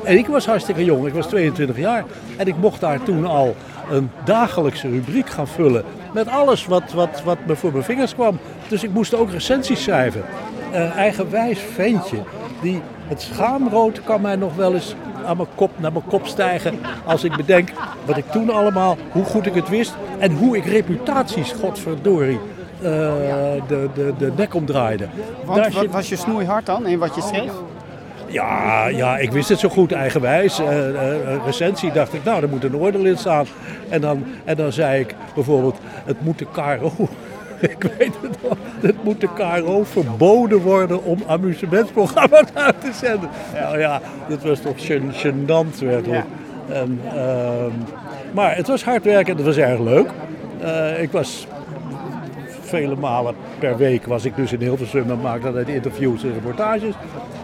en 0.04 0.18
ik 0.18 0.26
was 0.26 0.46
hartstikke 0.46 0.84
jong. 0.84 1.06
Ik 1.06 1.12
was 1.12 1.26
22 1.26 1.78
jaar 1.78 2.04
en 2.36 2.46
ik 2.46 2.56
mocht 2.56 2.80
daar 2.80 3.02
toen 3.02 3.26
al 3.26 3.56
een 3.90 4.10
dagelijkse 4.24 4.88
rubriek 4.88 5.30
gaan 5.30 5.48
vullen 5.48 5.84
met 6.12 6.28
alles 6.28 6.66
wat, 6.66 6.92
wat, 6.92 7.22
wat 7.24 7.38
me 7.46 7.56
voor 7.56 7.72
mijn 7.72 7.84
vingers 7.84 8.14
kwam. 8.14 8.38
Dus 8.68 8.82
ik 8.82 8.92
moest 8.92 9.14
ook 9.14 9.30
recensies 9.30 9.82
schrijven. 9.82 10.24
Een 10.72 10.90
eigenwijs 10.90 11.58
ventje 11.74 12.18
die 12.62 12.80
het 13.08 13.22
schaamrood 13.22 14.04
kan 14.04 14.20
mij 14.20 14.36
nog 14.36 14.54
wel 14.54 14.74
eens 14.74 14.94
aan 15.26 15.36
mijn 15.36 15.48
kop, 15.54 15.70
naar 15.76 15.92
mijn 15.92 16.06
kop 16.06 16.26
stijgen 16.26 16.78
als 17.04 17.24
ik 17.24 17.36
bedenk 17.36 17.68
wat 18.04 18.16
ik 18.16 18.30
toen 18.30 18.50
allemaal, 18.50 18.96
hoe 19.12 19.24
goed 19.24 19.46
ik 19.46 19.54
het 19.54 19.68
wist 19.68 19.94
en 20.18 20.32
hoe 20.32 20.56
ik 20.56 20.64
reputaties, 20.64 21.52
godverdorie, 21.52 22.38
de, 23.68 23.88
de, 23.94 24.12
de 24.18 24.32
nek 24.36 24.54
omdraaide. 24.54 25.06
Want 25.44 25.56
Daar 25.62 25.70
wat 25.72 25.82
zit- 25.82 25.92
was 25.92 26.08
je 26.08 26.16
snoeihard 26.16 26.66
dan 26.66 26.86
in 26.86 26.98
wat 26.98 27.14
je 27.14 27.20
schreef? 27.20 27.52
Ja, 28.28 28.86
ja, 28.88 29.18
ik 29.18 29.32
wist 29.32 29.48
het 29.48 29.58
zo 29.58 29.68
goed, 29.68 29.92
eigenwijs. 29.92 30.58
Eh, 30.60 30.88
eh, 30.88 31.30
een 31.30 31.44
recensie 31.44 31.92
dacht 31.92 32.14
ik, 32.14 32.24
nou, 32.24 32.42
er 32.42 32.48
moet 32.48 32.64
een 32.64 32.76
oordeel 32.76 33.04
in 33.04 33.16
staan. 33.18 33.46
En 33.88 34.00
dan, 34.00 34.24
en 34.44 34.56
dan 34.56 34.72
zei 34.72 35.00
ik 35.00 35.14
bijvoorbeeld, 35.34 35.76
het 36.04 36.20
moet 36.24 36.38
de 36.38 36.46
KRO... 36.52 36.92
Ik 37.60 37.82
weet 37.98 38.12
het 38.22 38.42
nog. 38.42 38.56
Het 38.80 39.04
moet 39.04 39.20
de 39.20 39.28
KRO 39.34 39.84
verboden 39.84 40.58
worden 40.58 41.04
om 41.04 41.22
amusementsprogramma's 41.26 42.44
uit 42.66 42.80
te 42.80 42.90
zenden. 42.92 43.28
Nou 43.54 43.78
ja, 43.78 44.00
dat 44.28 44.42
was 44.42 44.60
toch 44.60 44.74
gen- 44.86 45.12
gênant 45.12 45.78
werkelijk. 45.78 46.24
En, 46.68 47.00
ehm, 47.14 47.70
maar 48.32 48.56
het 48.56 48.66
was 48.66 48.84
hard 48.84 49.04
werken 49.04 49.30
en 49.30 49.36
het 49.36 49.46
was 49.46 49.56
erg 49.56 49.80
leuk. 49.80 50.08
Eh, 50.60 51.02
ik 51.02 51.10
was 51.12 51.46
vele 52.66 52.96
malen 52.96 53.34
per 53.58 53.76
week 53.76 54.06
was 54.06 54.24
ik 54.24 54.36
dus 54.36 54.52
in 54.52 54.60
Hilversum 54.60 55.10
en 55.10 55.20
maakte 55.20 55.52
dan 55.52 55.66
interviews 55.66 56.22
en 56.22 56.32
reportages. 56.32 56.94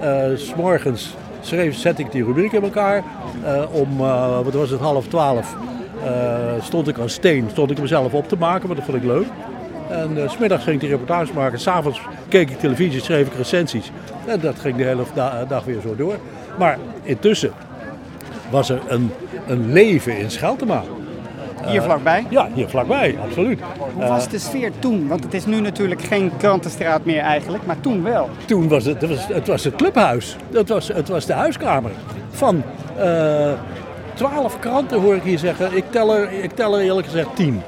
Eh, 0.00 0.24
S 0.36 0.54
morgens 0.54 1.14
schreef, 1.40 1.76
zette 1.76 2.02
ik 2.02 2.12
die 2.12 2.24
rubriek 2.24 2.52
in 2.52 2.62
elkaar. 2.62 3.02
Eh, 3.44 3.62
om, 3.72 4.00
eh, 4.00 4.40
wat 4.44 4.54
was 4.54 4.70
het, 4.70 4.80
half 4.80 5.06
twaalf 5.06 5.56
stond 6.60 6.88
ik 6.88 6.98
aan 6.98 7.08
steen, 7.08 7.46
stond 7.50 7.70
ik 7.70 7.80
mezelf 7.80 8.12
op 8.12 8.28
te 8.28 8.36
maken, 8.36 8.66
want 8.66 8.76
dat 8.78 8.84
vond 8.88 8.96
ik 9.02 9.04
leuk. 9.08 9.26
En 9.90 10.30
s 10.30 10.32
smiddags 10.32 10.62
ging 10.62 10.74
ik 10.74 10.80
die 10.80 10.90
reportages 10.90 11.32
maken. 11.32 11.58
S'avonds 11.60 12.00
keek 12.28 12.50
ik 12.50 12.58
televisie, 12.58 13.00
schreef 13.00 13.26
ik 13.26 13.32
recensies. 13.36 13.90
En 14.26 14.40
dat 14.40 14.58
ging 14.58 14.76
de 14.76 14.84
hele 14.84 15.02
da- 15.14 15.44
dag 15.44 15.64
weer 15.64 15.80
zo 15.80 15.96
door. 15.96 16.14
Maar 16.58 16.78
intussen 17.02 17.52
was 18.50 18.68
er 18.70 18.80
een, 18.88 19.10
een 19.46 19.72
leven 19.72 20.18
in 20.18 20.30
Scheltema. 20.30 20.82
Hier 21.66 21.82
vlakbij. 21.82 22.26
Ja, 22.28 22.48
hier 22.54 22.68
vlakbij, 22.68 23.18
absoluut. 23.22 23.60
Hoe 23.94 24.06
was 24.06 24.28
de 24.28 24.38
sfeer 24.38 24.72
toen? 24.78 25.08
Want 25.08 25.24
het 25.24 25.34
is 25.34 25.46
nu 25.46 25.60
natuurlijk 25.60 26.02
geen 26.02 26.32
krantenstraat 26.36 27.04
meer 27.04 27.20
eigenlijk, 27.20 27.66
maar 27.66 27.80
toen 27.80 28.02
wel. 28.02 28.28
Toen 28.44 28.68
was 28.68 28.84
het, 28.84 29.00
het, 29.00 29.10
was, 29.10 29.26
het 29.26 29.46
was 29.46 29.64
het 29.64 29.76
clubhuis. 29.76 30.36
Het 30.52 30.68
was, 30.68 30.88
het 30.88 31.08
was 31.08 31.26
de 31.26 31.32
huiskamer. 31.32 31.90
Van 32.30 32.62
eh, 32.98 33.52
twaalf 34.14 34.58
kranten 34.58 35.00
hoor 35.00 35.14
ik 35.14 35.22
hier 35.22 35.38
zeggen. 35.38 35.76
Ik 35.76 35.84
tel, 35.90 36.14
er, 36.14 36.32
ik 36.32 36.50
tel 36.50 36.78
er 36.78 36.84
eerlijk 36.84 37.06
gezegd 37.06 37.36
tien. 37.36 37.62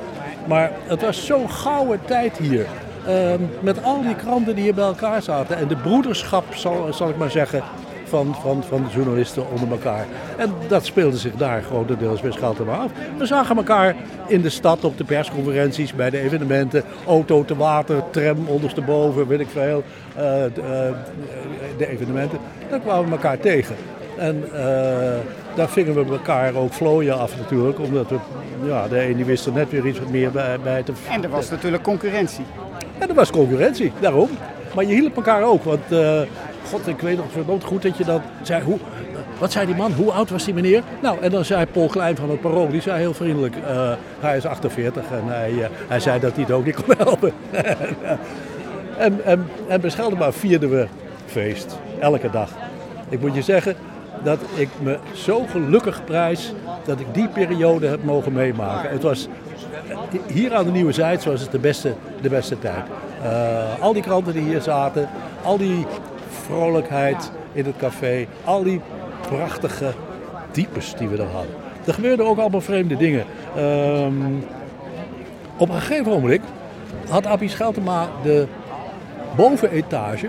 Maar 0.46 0.72
het 0.86 1.02
was 1.02 1.26
zo'n 1.26 1.50
gouden 1.50 2.00
tijd 2.04 2.36
hier. 2.36 2.66
Ehm, 3.06 3.40
met 3.60 3.82
al 3.82 4.02
die 4.02 4.14
kranten 4.14 4.54
die 4.54 4.64
hier 4.64 4.74
bij 4.74 4.84
elkaar 4.84 5.22
zaten. 5.22 5.56
En 5.56 5.68
de 5.68 5.76
broederschap, 5.76 6.44
zal, 6.54 6.92
zal 6.92 7.08
ik 7.08 7.16
maar 7.16 7.30
zeggen, 7.30 7.62
van, 8.04 8.34
van, 8.40 8.64
van 8.68 8.82
de 8.82 8.90
journalisten 8.94 9.50
onder 9.50 9.70
elkaar. 9.70 10.06
En 10.36 10.52
dat 10.68 10.84
speelde 10.84 11.16
zich 11.16 11.34
daar 11.34 11.62
grotendeels 11.62 12.20
bij 12.20 12.30
Scheltema 12.30 12.76
af. 12.76 12.90
We 13.18 13.26
zagen 13.26 13.56
elkaar 13.56 13.94
in 14.26 14.40
de 14.40 14.50
stad 14.50 14.84
op 14.84 14.98
de 14.98 15.04
persconferenties, 15.04 15.94
bij 15.94 16.10
de 16.10 16.18
evenementen. 16.18 16.82
Auto 17.06 17.44
te 17.44 17.56
water, 17.56 18.02
tram 18.10 18.46
ondersteboven, 18.46 19.26
weet 19.26 19.40
ik 19.40 19.48
veel. 19.52 19.82
eh, 20.14 20.22
de, 20.54 20.60
eh, 20.60 21.78
de 21.78 21.88
evenementen. 21.88 22.38
Daar 22.70 22.80
kwamen 22.80 23.04
we 23.04 23.10
elkaar 23.10 23.38
tegen. 23.38 23.76
En 24.16 24.44
eh, 24.52 25.18
daar 25.54 25.68
vingen 25.68 25.94
we 25.94 26.12
elkaar 26.12 26.54
ook 26.54 26.72
vlooien 26.72 27.18
af 27.18 27.36
natuurlijk. 27.38 27.78
Omdat 27.78 28.08
we, 28.10 28.16
ja, 28.66 28.88
de 28.88 29.08
een 29.08 29.16
die 29.16 29.24
wist 29.24 29.46
er 29.46 29.52
net 29.52 29.70
weer 29.70 29.86
iets 29.86 29.98
wat 29.98 30.10
meer 30.10 30.30
bij, 30.30 30.58
bij 30.62 30.82
te 30.82 30.92
En 31.10 31.22
er 31.22 31.30
was 31.30 31.50
natuurlijk 31.50 31.82
concurrentie. 31.82 32.44
en 32.98 33.08
er 33.08 33.14
was 33.14 33.30
concurrentie, 33.30 33.92
daarom. 34.00 34.28
Maar 34.74 34.84
je 34.84 34.94
hielp 34.94 35.16
elkaar 35.16 35.42
ook, 35.42 35.64
want 35.64 35.82
god, 36.70 36.86
ik 36.86 37.00
weet 37.00 37.16
nog 37.16 37.26
verdomd 37.30 37.64
goed 37.64 37.82
dat 37.82 37.96
je 37.96 38.04
dan 38.04 38.22
zei, 38.42 38.62
hoe, 38.62 38.78
wat 39.38 39.52
zei 39.52 39.66
die 39.66 39.74
man, 39.74 39.92
hoe 39.92 40.10
oud 40.10 40.30
was 40.30 40.44
die 40.44 40.54
meneer? 40.54 40.82
Nou, 41.02 41.20
en 41.20 41.30
dan 41.30 41.44
zei 41.44 41.66
Paul 41.66 41.86
Klein 41.86 42.16
van 42.16 42.30
het 42.30 42.40
Parool, 42.40 42.68
die 42.68 42.80
zei 42.80 42.98
heel 42.98 43.14
vriendelijk, 43.14 43.56
eh, 43.56 43.92
hij 44.20 44.36
is 44.36 44.46
48 44.46 45.02
en 45.10 45.26
hij, 45.26 45.62
eh, 45.62 45.68
hij 45.88 46.00
zei 46.00 46.20
dat 46.20 46.32
hij 46.32 46.42
het 46.42 46.52
ook 46.52 46.64
niet 46.64 46.84
kon 46.84 46.94
helpen. 46.96 47.32
en, 48.98 49.24
en, 49.24 49.48
en 49.68 49.80
bij 49.80 50.32
vierden 50.32 50.70
we 50.70 50.86
feest, 51.26 51.78
elke 51.98 52.30
dag. 52.30 52.50
Ik 53.08 53.20
moet 53.20 53.34
je 53.34 53.42
zeggen 53.42 53.76
dat 54.22 54.38
ik 54.54 54.68
me 54.80 54.98
zo 55.12 55.44
gelukkig 55.50 56.04
prijs 56.04 56.52
dat 56.84 57.00
ik 57.00 57.06
die 57.12 57.28
periode 57.28 57.86
heb 57.86 58.04
mogen 58.04 58.32
meemaken. 58.32 58.90
Het 58.90 59.02
was 59.02 59.28
hier 60.26 60.54
aan 60.54 60.64
de 60.64 60.70
Nieuwe 60.70 60.92
Zijds 60.92 61.24
was 61.24 61.40
het 61.40 61.50
de 61.50 61.58
beste, 61.58 61.94
de 62.20 62.28
beste 62.28 62.58
tijd. 62.58 62.84
Eh, 63.22 63.80
al 63.80 63.92
die 63.92 64.02
kranten 64.02 64.32
die 64.32 64.42
hier 64.42 64.60
zaten, 64.60 65.08
al 65.42 65.56
die 65.56 65.86
vrolijkheid 66.46 67.30
in 67.52 67.64
het 67.64 67.76
café, 67.76 68.26
al 68.44 68.62
die 68.62 68.80
prachtige 69.28 69.92
types 70.50 70.94
die 70.94 71.08
we 71.08 71.16
er 71.16 71.30
hadden. 71.32 71.54
Er 71.84 71.94
gebeurden 71.94 72.26
ook 72.26 72.38
allemaal 72.38 72.60
vreemde 72.60 72.96
dingen. 72.96 73.24
Ehm, 73.56 74.12
op 75.56 75.68
een 75.68 75.80
gegeven 75.80 76.12
moment 76.12 76.40
had 77.08 77.26
Appie 77.26 77.48
Scheltema 77.48 78.08
de 78.22 78.46
bovenetage 79.36 80.28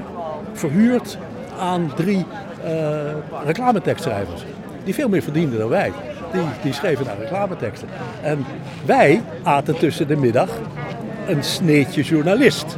verhuurd 0.54 1.18
aan 1.60 1.92
drie 1.96 2.26
eh 2.64 3.14
reclametekstschrijvers. 3.46 4.46
Die 4.84 4.94
veel 4.94 5.10
meer 5.10 5.22
verdienden 5.24 5.60
dan 5.60 5.70
wij. 5.70 5.92
Die, 6.32 6.42
die 6.62 6.74
schreven 6.74 7.06
daar 7.06 7.18
reclameteksten. 7.20 7.88
En 8.22 8.46
wij 8.86 9.22
aten 9.44 9.78
tussen 9.78 10.08
de 10.08 10.16
middag 10.16 10.50
een 11.28 11.44
sneetje 11.44 12.02
journalist. 12.02 12.78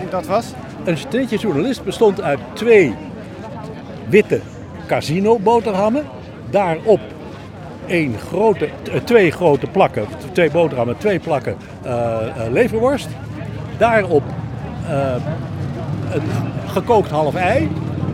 En 0.00 0.06
dat 0.10 0.26
was? 0.26 0.46
Een 0.86 0.98
sneetje 0.98 1.36
journalist 1.36 1.84
bestond 1.84 2.22
uit 2.22 2.38
twee 2.52 2.94
witte 4.08 4.40
casino 4.86 5.38
boterhammen. 5.38 6.04
Daarop 6.50 7.00
één 7.86 8.14
grote, 8.28 8.68
t- 8.82 9.06
twee 9.06 9.30
grote 9.30 9.66
plakken, 9.66 10.04
twee 10.32 10.50
boterhammen, 10.50 10.98
twee 10.98 11.18
plakken 11.18 11.56
eh, 11.82 11.92
eh, 11.92 12.52
leverworst. 12.52 13.08
Daarop 13.78 14.22
eh, 14.88 15.14
een 16.12 16.22
gekookt 16.66 17.10
half 17.10 17.34
ei. 17.34 17.68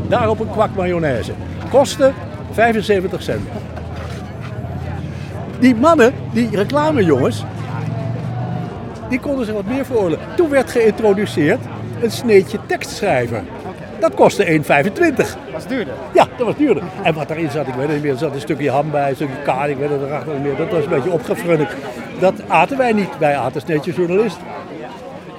Daarop 0.09 0.41
een 0.41 0.51
kwak 0.51 0.75
mayonaise. 0.77 1.33
Kostte 1.71 2.13
75 2.53 3.23
cent. 3.23 3.43
Die 5.59 5.75
mannen, 5.75 6.13
die 6.33 6.49
reclamejongens, 6.57 7.45
die 9.09 9.21
konden 9.21 9.45
zich 9.45 9.55
wat 9.55 9.67
meer 9.67 9.85
veroorloven. 9.85 10.27
Toen 10.37 10.49
werd 10.49 10.71
geïntroduceerd 10.71 11.61
een 12.03 12.11
sneetje 12.11 12.59
tekstschrijver. 12.67 13.43
Dat 13.99 14.15
kostte 14.15 14.45
1,25. 14.45 15.53
Was 15.53 15.67
duurder. 15.67 15.95
Ja, 16.15 16.27
dat 16.37 16.47
was 16.47 16.57
duurder. 16.57 16.83
En 17.03 17.15
wat 17.15 17.29
daarin 17.29 17.51
zat, 17.51 17.67
ik 17.67 17.75
weet 17.75 17.87
het 17.87 17.93
niet 17.93 18.03
meer. 18.03 18.13
Er 18.13 18.19
zat 18.19 18.35
een 18.35 18.41
stukje 18.41 18.71
ham 18.71 18.91
bij, 18.91 19.09
een 19.09 19.15
stukje 19.15 19.43
kaas, 19.45 19.69
ik 19.69 19.77
weet 19.77 19.91
het 19.91 20.03
erachter 20.03 20.35
niet 20.35 20.43
meer. 20.43 20.57
Dat 20.57 20.71
was 20.71 20.85
een 20.85 20.91
beetje 20.91 21.11
opgefrunnikt. 21.11 21.75
Dat 22.19 22.35
aten 22.49 22.79
wij 22.79 22.93
niet. 22.93 23.19
Wij 23.19 23.37
aten 23.37 23.61
sneetje 23.61 23.93
journalist. 23.93 24.37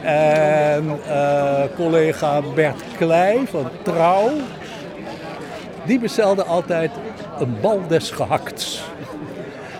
En 0.02 1.00
eh, 1.08 1.64
collega 1.76 2.42
Bert 2.56 2.84
Kleij 2.98 3.40
van 3.50 3.70
Trouw, 3.82 4.32
die 5.86 6.00
bestelde 6.00 6.44
altijd 6.44 6.92
een 7.40 7.56
bal 7.62 7.82
des 7.88 8.12
gehakts. 8.12 8.84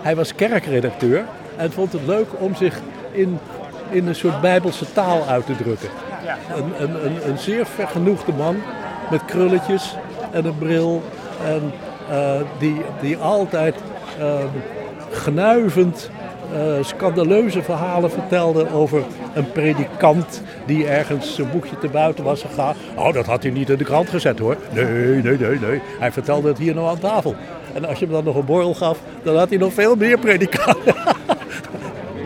Hij 0.02 0.16
was 0.16 0.34
kerkredacteur 0.34 1.24
en 1.56 1.72
vond 1.72 1.92
het 1.92 2.06
leuk 2.06 2.26
om 2.38 2.54
zich 2.54 2.80
in, 3.12 3.38
in 3.90 4.06
een 4.06 4.14
soort 4.14 4.40
bijbelse 4.40 4.92
taal 4.92 5.26
uit 5.28 5.46
te 5.46 5.56
drukken. 5.56 5.88
Een, 6.56 6.82
een, 6.82 7.04
een, 7.04 7.28
een 7.28 7.38
zeer 7.38 7.66
vergenoegde 7.66 8.32
man 8.32 8.56
met 9.10 9.24
krulletjes 9.24 9.96
en 10.30 10.44
een 10.44 10.58
bril. 10.58 11.02
En 11.44 11.72
eh, 12.10 12.40
die, 12.58 12.82
die 13.00 13.16
altijd 13.16 13.74
eh, 14.18 14.34
gnuivend 15.10 16.10
eh, 16.52 16.84
scandaleuze 16.84 17.62
verhalen 17.62 18.10
vertelde 18.10 18.72
over 18.72 19.02
een 19.34 19.52
predikant 19.52 20.42
die 20.66 20.86
ergens 20.86 21.34
zijn 21.34 21.50
boekje 21.50 21.78
te 21.78 21.88
buiten 21.88 22.24
was 22.24 22.42
gegaan. 22.42 22.74
Oh, 22.96 23.12
dat 23.12 23.26
had 23.26 23.42
hij 23.42 23.52
niet 23.52 23.70
in 23.70 23.76
de 23.78 23.84
krant 23.84 24.08
gezet 24.08 24.38
hoor. 24.38 24.56
Nee, 24.72 25.22
nee, 25.22 25.38
nee, 25.38 25.58
nee. 25.58 25.80
Hij 25.98 26.12
vertelde 26.12 26.48
het 26.48 26.58
hier 26.58 26.74
nou 26.74 26.88
aan 26.88 26.98
tafel. 26.98 27.34
En 27.72 27.84
als 27.84 27.98
je 27.98 28.04
hem 28.04 28.14
dan 28.14 28.24
nog 28.24 28.36
een 28.36 28.44
borrel 28.44 28.74
gaf, 28.74 28.98
dan 29.22 29.36
had 29.36 29.48
hij 29.48 29.58
nog 29.58 29.72
veel 29.72 29.96
meer 29.96 30.18
predikanten. 30.18 30.94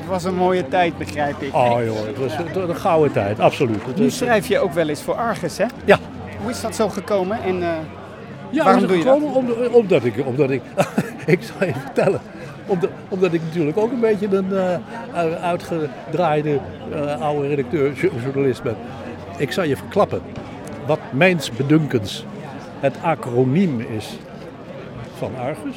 Het 0.09 0.23
was 0.23 0.33
een 0.33 0.39
mooie 0.39 0.69
tijd, 0.69 0.99
begrijp 0.99 1.43
ik. 1.43 1.55
Oh 1.55 1.79
joh, 1.85 2.07
het 2.07 2.19
was 2.19 2.33
een, 2.39 2.69
een 2.69 2.77
gouden 2.77 3.13
tijd, 3.13 3.41
absoluut. 3.41 3.87
Het 3.87 3.97
Nu 3.99 4.11
schrijf 4.11 4.47
je 4.47 4.59
ook 4.59 4.73
wel 4.73 4.89
eens 4.89 5.03
voor 5.03 5.15
Argus, 5.15 5.59
hè? 5.59 5.65
ja, 5.85 5.99
Hoe 6.43 6.51
is 6.51 6.61
dat 6.61 6.75
zo 6.75 6.89
gekomen? 6.89 7.43
En 7.43 7.63
eh, 7.63 7.69
Ja, 8.51 8.65
Waarom 8.65 8.87
doe 8.87 8.99
je 8.99 9.05
dat? 9.05 9.21
Om- 9.23 9.51
omdat 9.73 10.05
ik, 10.05 10.27
omdat 10.27 10.51
ik, 10.51 10.63
ik 11.27 11.41
zal 11.43 11.67
je 11.67 11.73
vertellen, 11.75 12.21
omdat, 12.67 12.91
omdat 13.09 13.33
ik 13.33 13.41
natuurlijk 13.43 13.77
ook 13.79 13.93
een 13.93 14.01
beetje 14.01 14.27
een 14.37 14.53
eh, 14.53 15.33
uitgedraaide 15.43 16.59
eh, 16.93 17.21
oude 17.21 17.49
redacteur, 17.49 17.93
jo- 17.95 18.11
journalist 18.25 18.63
ben. 18.63 18.77
Ik 19.37 19.53
zal 19.53 19.65
je 19.65 19.77
verklappen 19.77 20.21
wat 20.87 20.99
mijns 21.11 21.51
bedunkens 21.51 22.25
het 22.81 22.95
acroniem 23.03 23.81
is 23.81 24.19
van 25.19 25.31
Argus. 25.41 25.77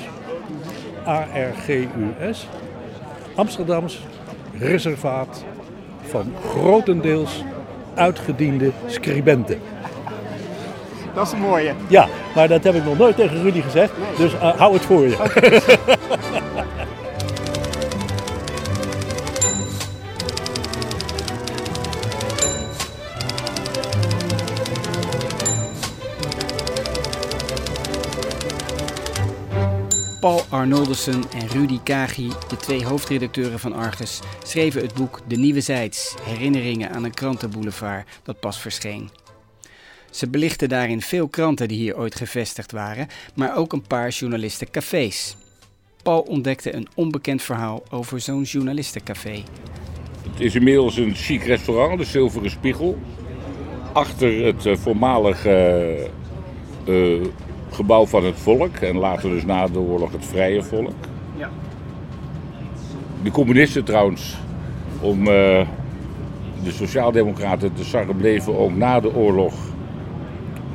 A-R-G-U-S. 1.08 2.48
Amsterdams 3.36 4.02
reservaat 4.60 5.44
van 6.02 6.34
grotendeels 6.50 7.44
uitgediende 7.94 8.72
scribenten. 8.86 9.60
dat 11.14 11.26
is 11.28 11.34
een 11.34 11.40
mooie. 11.40 11.74
Ja, 11.88 12.08
maar 12.36 12.48
dat 12.48 12.64
heb 12.64 12.76
ik 12.76 12.84
nog 12.86 12.98
nooit 12.98 13.16
tegen 13.16 13.42
Rudy 13.42 13.62
gezegd. 13.62 13.92
Dus 14.18 14.34
eh, 14.34 14.58
hou 14.58 14.74
het 14.74 14.86
voor 14.86 15.02
je. 15.08 15.18
Arnoldersen 30.52 31.24
en 31.34 31.48
Rudy 31.48 31.80
Kagi, 31.84 32.30
de 32.50 32.58
twee 32.58 32.86
hoofdredacteuren 32.86 33.60
van 33.60 33.74
Argus, 33.74 34.20
schreven 34.44 34.82
het 34.82 34.94
boek 34.94 35.20
De 35.28 35.36
Nieuwe 35.36 35.62
Zijds, 35.62 36.16
herinneringen 36.24 36.92
aan 36.92 37.04
een 37.04 37.14
krantenboulevard 37.14 38.08
dat 38.24 38.40
pas 38.40 38.60
verscheen. 38.60 39.10
Ze 40.10 40.30
belichten 40.30 40.70
daarin 40.70 41.02
veel 41.02 41.28
kranten 41.28 41.68
die 41.68 41.78
hier 41.78 41.98
ooit 41.98 42.16
gevestigd 42.16 42.72
waren, 42.72 43.08
maar 43.36 43.58
ook 43.58 43.74
een 43.74 43.88
paar 43.88 44.10
journalistencafés. 44.10 45.36
Paul 46.04 46.22
ontdekte 46.22 46.76
een 46.76 46.88
onbekend 46.96 47.42
verhaal 47.42 47.84
over 47.90 48.20
zo'n 48.20 48.44
journalistencafé. 48.44 49.44
Het 50.32 50.40
is 50.40 50.56
inmiddels 50.56 50.98
een 50.98 51.16
chic 51.16 51.44
restaurant, 51.44 52.00
de 52.00 52.06
Zilveren 52.06 52.52
Spiegel. 52.52 52.98
Achter 53.94 54.46
het 54.46 54.66
uh, 54.66 54.76
voormalige 54.76 56.10
uh, 56.88 57.28
gebouw 57.72 58.06
van 58.06 58.26
het 58.26 58.40
volk 58.40 58.76
en 58.76 58.98
later 58.98 59.30
dus 59.30 59.46
na 59.46 59.68
de 59.68 59.80
oorlog 59.80 60.12
het 60.12 60.26
vrije 60.26 60.64
volk. 60.64 60.94
Ja. 61.36 61.50
De 63.24 63.32
communisten 63.32 63.84
trouwens, 63.84 64.38
om 65.00 65.20
uh, 65.20 65.26
de 66.64 66.72
sociaaldemocraten 66.72 67.74
te 67.74 67.84
sarren, 67.84 68.18
bleven 68.18 68.58
ook 68.58 68.76
na 68.76 69.00
de 69.00 69.16
oorlog 69.16 69.54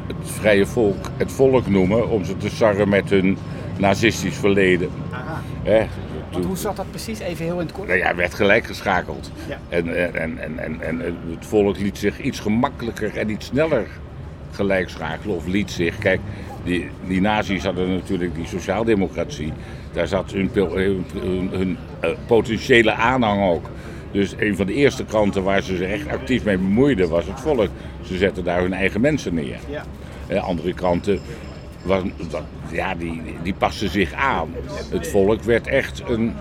het 0.06 0.30
vrije 0.30 0.66
volk 0.66 1.10
het 1.16 1.32
volk 1.32 1.66
noemen, 1.66 2.08
om 2.10 2.24
ze 2.24 2.36
te 2.36 2.50
sarren 2.50 2.88
met 2.88 3.10
hun 3.10 3.38
nazistisch 3.78 4.36
verleden. 4.36 4.90
Hoe 6.46 6.56
zat 6.56 6.76
dat 6.76 6.90
precies? 6.90 7.18
Even 7.18 7.44
heel 7.44 7.60
in 7.60 7.66
het 7.66 7.72
kort. 7.72 7.88
Nou 7.88 7.98
ja, 7.98 8.14
werd 8.14 8.34
gelijk 8.34 8.66
geschakeld. 8.66 9.30
Ja. 9.48 9.58
En, 9.68 10.14
en, 10.14 10.38
en, 10.38 10.58
en, 10.58 10.80
en 10.80 11.00
het 11.30 11.46
volk 11.46 11.78
liet 11.78 11.98
zich 11.98 12.20
iets 12.20 12.40
gemakkelijker 12.40 13.16
en 13.16 13.30
iets 13.30 13.46
sneller 13.46 13.86
gelijk 14.50 14.88
schakelen. 14.88 15.36
Of 15.36 15.46
liet 15.46 15.70
zich. 15.70 15.98
Kijk, 15.98 16.20
die, 16.66 16.88
die 17.06 17.20
nazi's 17.20 17.64
hadden 17.64 17.94
natuurlijk 17.94 18.34
die 18.34 18.46
sociaaldemocratie. 18.46 19.52
Daar 19.92 20.06
zat 20.06 20.32
hun, 20.32 20.50
hun, 20.54 21.04
hun, 21.50 21.78
uh, 22.04 22.10
potentiële 22.26 22.92
aanhang 22.92 23.50
ook. 23.50 23.70
Dus 24.10 24.34
een 24.38 24.56
van 24.56 24.66
de 24.66 24.74
eerste 24.74 25.04
kranten 25.04 25.42
waar 25.42 25.62
ze 25.62 25.76
zich 25.76 25.90
echt 25.90 26.08
actief 26.08 26.44
mee 26.44 26.58
bemoeiden 26.58 27.08
was 27.08 27.26
het 27.26 27.40
volk. 27.40 27.68
Ze 28.02 28.16
zetten 28.16 28.44
daar 28.44 28.60
hun 28.60 28.72
eigen 28.72 29.00
mensen 29.00 29.34
neer. 29.34 29.58
Ja. 29.70 29.84
Uh, 30.30 30.44
andere 30.44 30.72
kranten 30.72 31.20
was, 31.82 32.02
ja, 32.70 32.94
die, 32.94 33.22
die 33.42 33.54
pasten 33.54 33.90
zich 33.90 34.12
aan. 34.12 34.48
Het 34.90 35.08
volk 35.08 35.42
werd 35.42 35.66
echt 35.66 36.02
een 36.08 36.34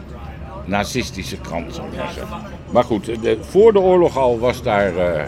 nazistische 0.65 1.37
krant, 1.37 1.73
zou 1.73 1.87
ik 1.87 1.97
maar 1.97 2.11
zeggen. 2.13 2.37
Maar 2.71 2.83
goed, 2.83 3.05
de, 3.05 3.37
voor 3.41 3.73
de 3.73 3.79
oorlog 3.79 4.17
al 4.17 4.39
was 4.39 4.63
daar 4.63 4.89
uh, 4.89 5.23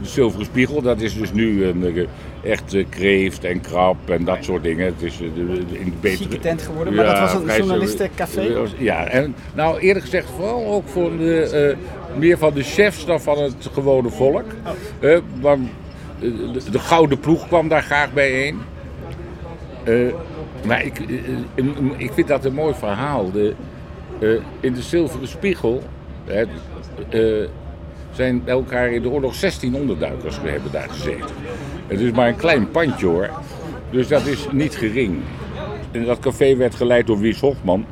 de 0.00 0.08
Zilveren 0.08 0.46
Spiegel. 0.46 0.82
Dat 0.82 1.00
is 1.00 1.14
dus 1.14 1.32
nu 1.32 1.64
een 1.64 2.08
echt 2.42 2.74
uh, 2.74 2.84
kreeft 2.88 3.44
en 3.44 3.60
krab 3.60 4.10
en 4.10 4.24
dat 4.24 4.38
soort 4.40 4.62
dingen. 4.62 4.86
Het 4.86 5.02
is 5.02 5.20
in 5.20 5.32
de 5.84 5.92
betere... 6.00 6.38
tent 6.38 6.62
geworden, 6.62 6.94
maar 6.94 7.04
dat 7.04 7.18
was 7.18 7.34
een 7.34 7.56
journalistencafé? 7.56 8.66
Ja, 8.78 9.06
en 9.06 9.34
nou 9.54 9.78
eerlijk 9.78 10.04
gezegd 10.04 10.28
vooral 10.36 10.66
ook 10.66 10.88
voor 10.88 11.18
de, 11.18 11.76
meer 12.16 12.38
van 12.38 12.54
de 12.54 12.62
chefs 12.62 13.06
dan 13.06 13.20
van 13.20 13.38
het 13.42 13.68
gewone 13.72 14.10
volk. 14.10 14.44
Oh. 15.02 15.18
Want, 15.40 15.68
de, 16.18 16.70
de 16.70 16.78
gouden 16.78 17.18
ploeg 17.18 17.46
kwam 17.46 17.68
daar 17.68 17.82
graag 17.82 18.12
bijeen. 18.12 18.58
Uh, 19.84 20.12
maar 20.66 20.84
ik, 20.84 20.98
ik 21.96 22.12
vind 22.12 22.28
dat 22.28 22.44
een 22.44 22.54
mooi 22.54 22.74
verhaal. 22.74 23.30
De, 23.30 23.54
in 24.60 24.72
de 24.72 24.82
Zilveren 24.82 25.28
Spiegel 25.28 25.82
zijn 28.12 28.44
bij 28.44 28.54
elkaar 28.54 28.90
in 28.90 29.02
de 29.02 29.08
oorlog 29.08 29.34
16 29.34 29.74
onderduikers 29.74 30.40
hebben 30.40 30.72
daar 30.72 30.88
gezeten. 30.88 31.34
Het 31.86 32.00
is 32.00 32.10
maar 32.10 32.28
een 32.28 32.36
klein 32.36 32.70
pandje 32.70 33.06
hoor. 33.06 33.30
Dus 33.90 34.08
dat 34.08 34.26
is 34.26 34.46
niet 34.52 34.76
gering. 34.76 35.18
En 35.90 36.04
dat 36.04 36.18
café 36.18 36.56
werd 36.56 36.74
geleid 36.74 37.06
door 37.06 37.18
Wies 37.18 37.40
Hofman. 37.40 37.84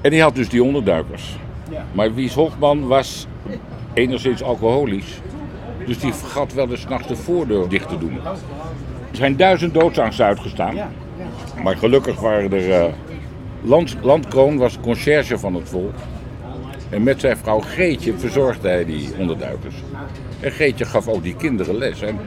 En 0.00 0.10
die 0.10 0.22
had 0.22 0.34
dus 0.34 0.48
die 0.48 0.62
onderduikers. 0.62 1.36
Maar 1.92 2.14
Wies 2.14 2.34
Hofman 2.34 2.86
was 2.86 3.26
enigszins 3.94 4.42
alcoholisch. 4.42 5.20
Dus 5.86 5.98
die 5.98 6.12
vergat 6.12 6.52
wel 6.52 6.70
eens 6.70 6.88
nachts 6.88 7.08
de 7.08 7.16
voordeur 7.16 7.68
dicht 7.68 7.88
te 7.88 7.98
doen. 7.98 8.18
Er 9.10 9.16
zijn 9.16 9.36
duizend 9.36 9.74
doodsangst 9.74 10.20
uitgestaan. 10.20 10.76
Maar 11.62 11.76
gelukkig 11.76 12.20
waren 12.20 12.52
er... 12.52 12.68
Uh, 12.68 12.92
Land, 13.64 13.96
Landkroon 14.00 14.56
was 14.56 14.78
conciërge 14.80 15.38
van 15.38 15.54
het 15.54 15.68
volk. 15.68 15.94
En 16.92 17.02
met 17.02 17.20
zijn 17.20 17.36
vrouw 17.36 17.60
Geetje 17.60 18.18
verzorgde 18.18 18.68
hij 18.68 18.84
die 18.84 19.08
onderduikers. 19.18 19.74
En 20.40 20.52
Geetje 20.52 20.84
gaf 20.84 21.08
ook 21.08 21.22
die 21.22 21.36
kinderen 21.36 21.74
les. 21.74 22.00
En 22.02 22.18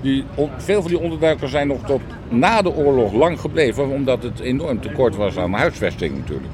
die, 0.00 0.24
veel 0.56 0.80
van 0.82 0.90
die 0.90 1.00
onderduikers 1.00 1.50
zijn 1.50 1.66
nog 1.66 1.86
tot 1.86 2.00
na 2.28 2.62
de 2.62 2.74
oorlog 2.74 3.12
lang 3.12 3.40
gebleven, 3.40 3.88
omdat 3.88 4.22
het 4.22 4.40
enorm 4.40 4.80
tekort 4.80 5.16
was 5.16 5.36
aan 5.36 5.52
huisvesting 5.52 6.16
natuurlijk. 6.16 6.52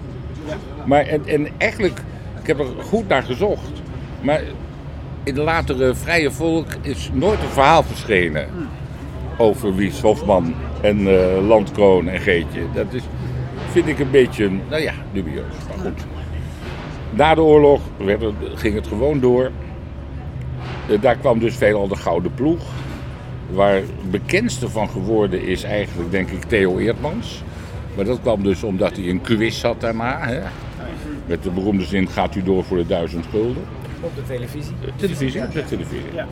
Maar 0.87 1.07
en, 1.07 1.27
en 1.27 1.49
eigenlijk, 1.59 2.01
ik 2.41 2.47
heb 2.47 2.59
er 2.59 2.67
goed 2.83 3.09
naar 3.09 3.23
gezocht, 3.23 3.73
maar 4.21 4.43
in 5.23 5.35
de 5.35 5.43
latere 5.43 5.95
Vrije 5.95 6.31
Volk 6.31 6.67
is 6.81 7.11
nooit 7.13 7.43
een 7.43 7.49
verhaal 7.49 7.83
verschenen 7.83 8.49
over 9.37 9.75
Wies 9.75 10.01
Hofman 10.01 10.55
en 10.81 11.01
uh, 11.01 11.47
Landkroon 11.47 12.09
en 12.09 12.21
Geetje. 12.21 12.61
Dat 12.75 12.93
is, 12.93 13.03
vind 13.71 13.87
ik 13.87 13.99
een 13.99 14.11
beetje, 14.11 14.51
nou 14.69 14.83
ja, 14.83 14.93
dubieus. 15.13 15.55
Maar 15.69 15.79
goed. 15.79 16.14
Na 17.17 17.35
de 17.35 17.43
oorlog 17.43 17.81
werd 17.97 18.21
het, 18.21 18.35
ging 18.55 18.75
het 18.75 18.87
gewoon 18.87 19.21
door. 19.21 19.51
Uh, 20.91 21.01
daar 21.01 21.17
kwam 21.17 21.39
dus 21.39 21.57
veelal 21.57 21.89
de 21.89 21.97
Gouden 21.97 22.35
Ploeg. 22.35 22.63
Waar 23.51 23.83
bekendste 24.11 24.69
van 24.69 24.89
geworden 24.89 25.43
is 25.43 25.63
eigenlijk, 25.63 26.11
denk 26.11 26.31
ik, 26.31 26.43
Theo 26.43 26.79
Eertmans. 26.79 27.43
Maar 27.97 28.05
dat 28.05 28.21
kwam 28.21 28.43
dus 28.43 28.63
omdat 28.63 28.97
hij 28.97 29.09
een 29.09 29.21
quiz 29.21 29.63
had 29.63 29.81
daarna. 29.81 30.19
Hè? 30.21 30.41
Met 31.27 31.43
de 31.43 31.51
beroemde 31.51 31.85
zin, 31.85 32.09
gaat 32.09 32.35
u 32.35 32.43
door 32.43 32.65
voor 32.65 32.77
de 32.77 32.87
duizend 32.87 33.27
gulden. 33.31 33.65
Op 34.01 34.15
de 34.15 34.23
televisie? 34.27 34.73
De 34.81 34.93
televisie, 34.97 35.43
op 35.43 35.53
de 35.53 35.65
televisie. 35.65 36.15
Ja. 36.15 36.27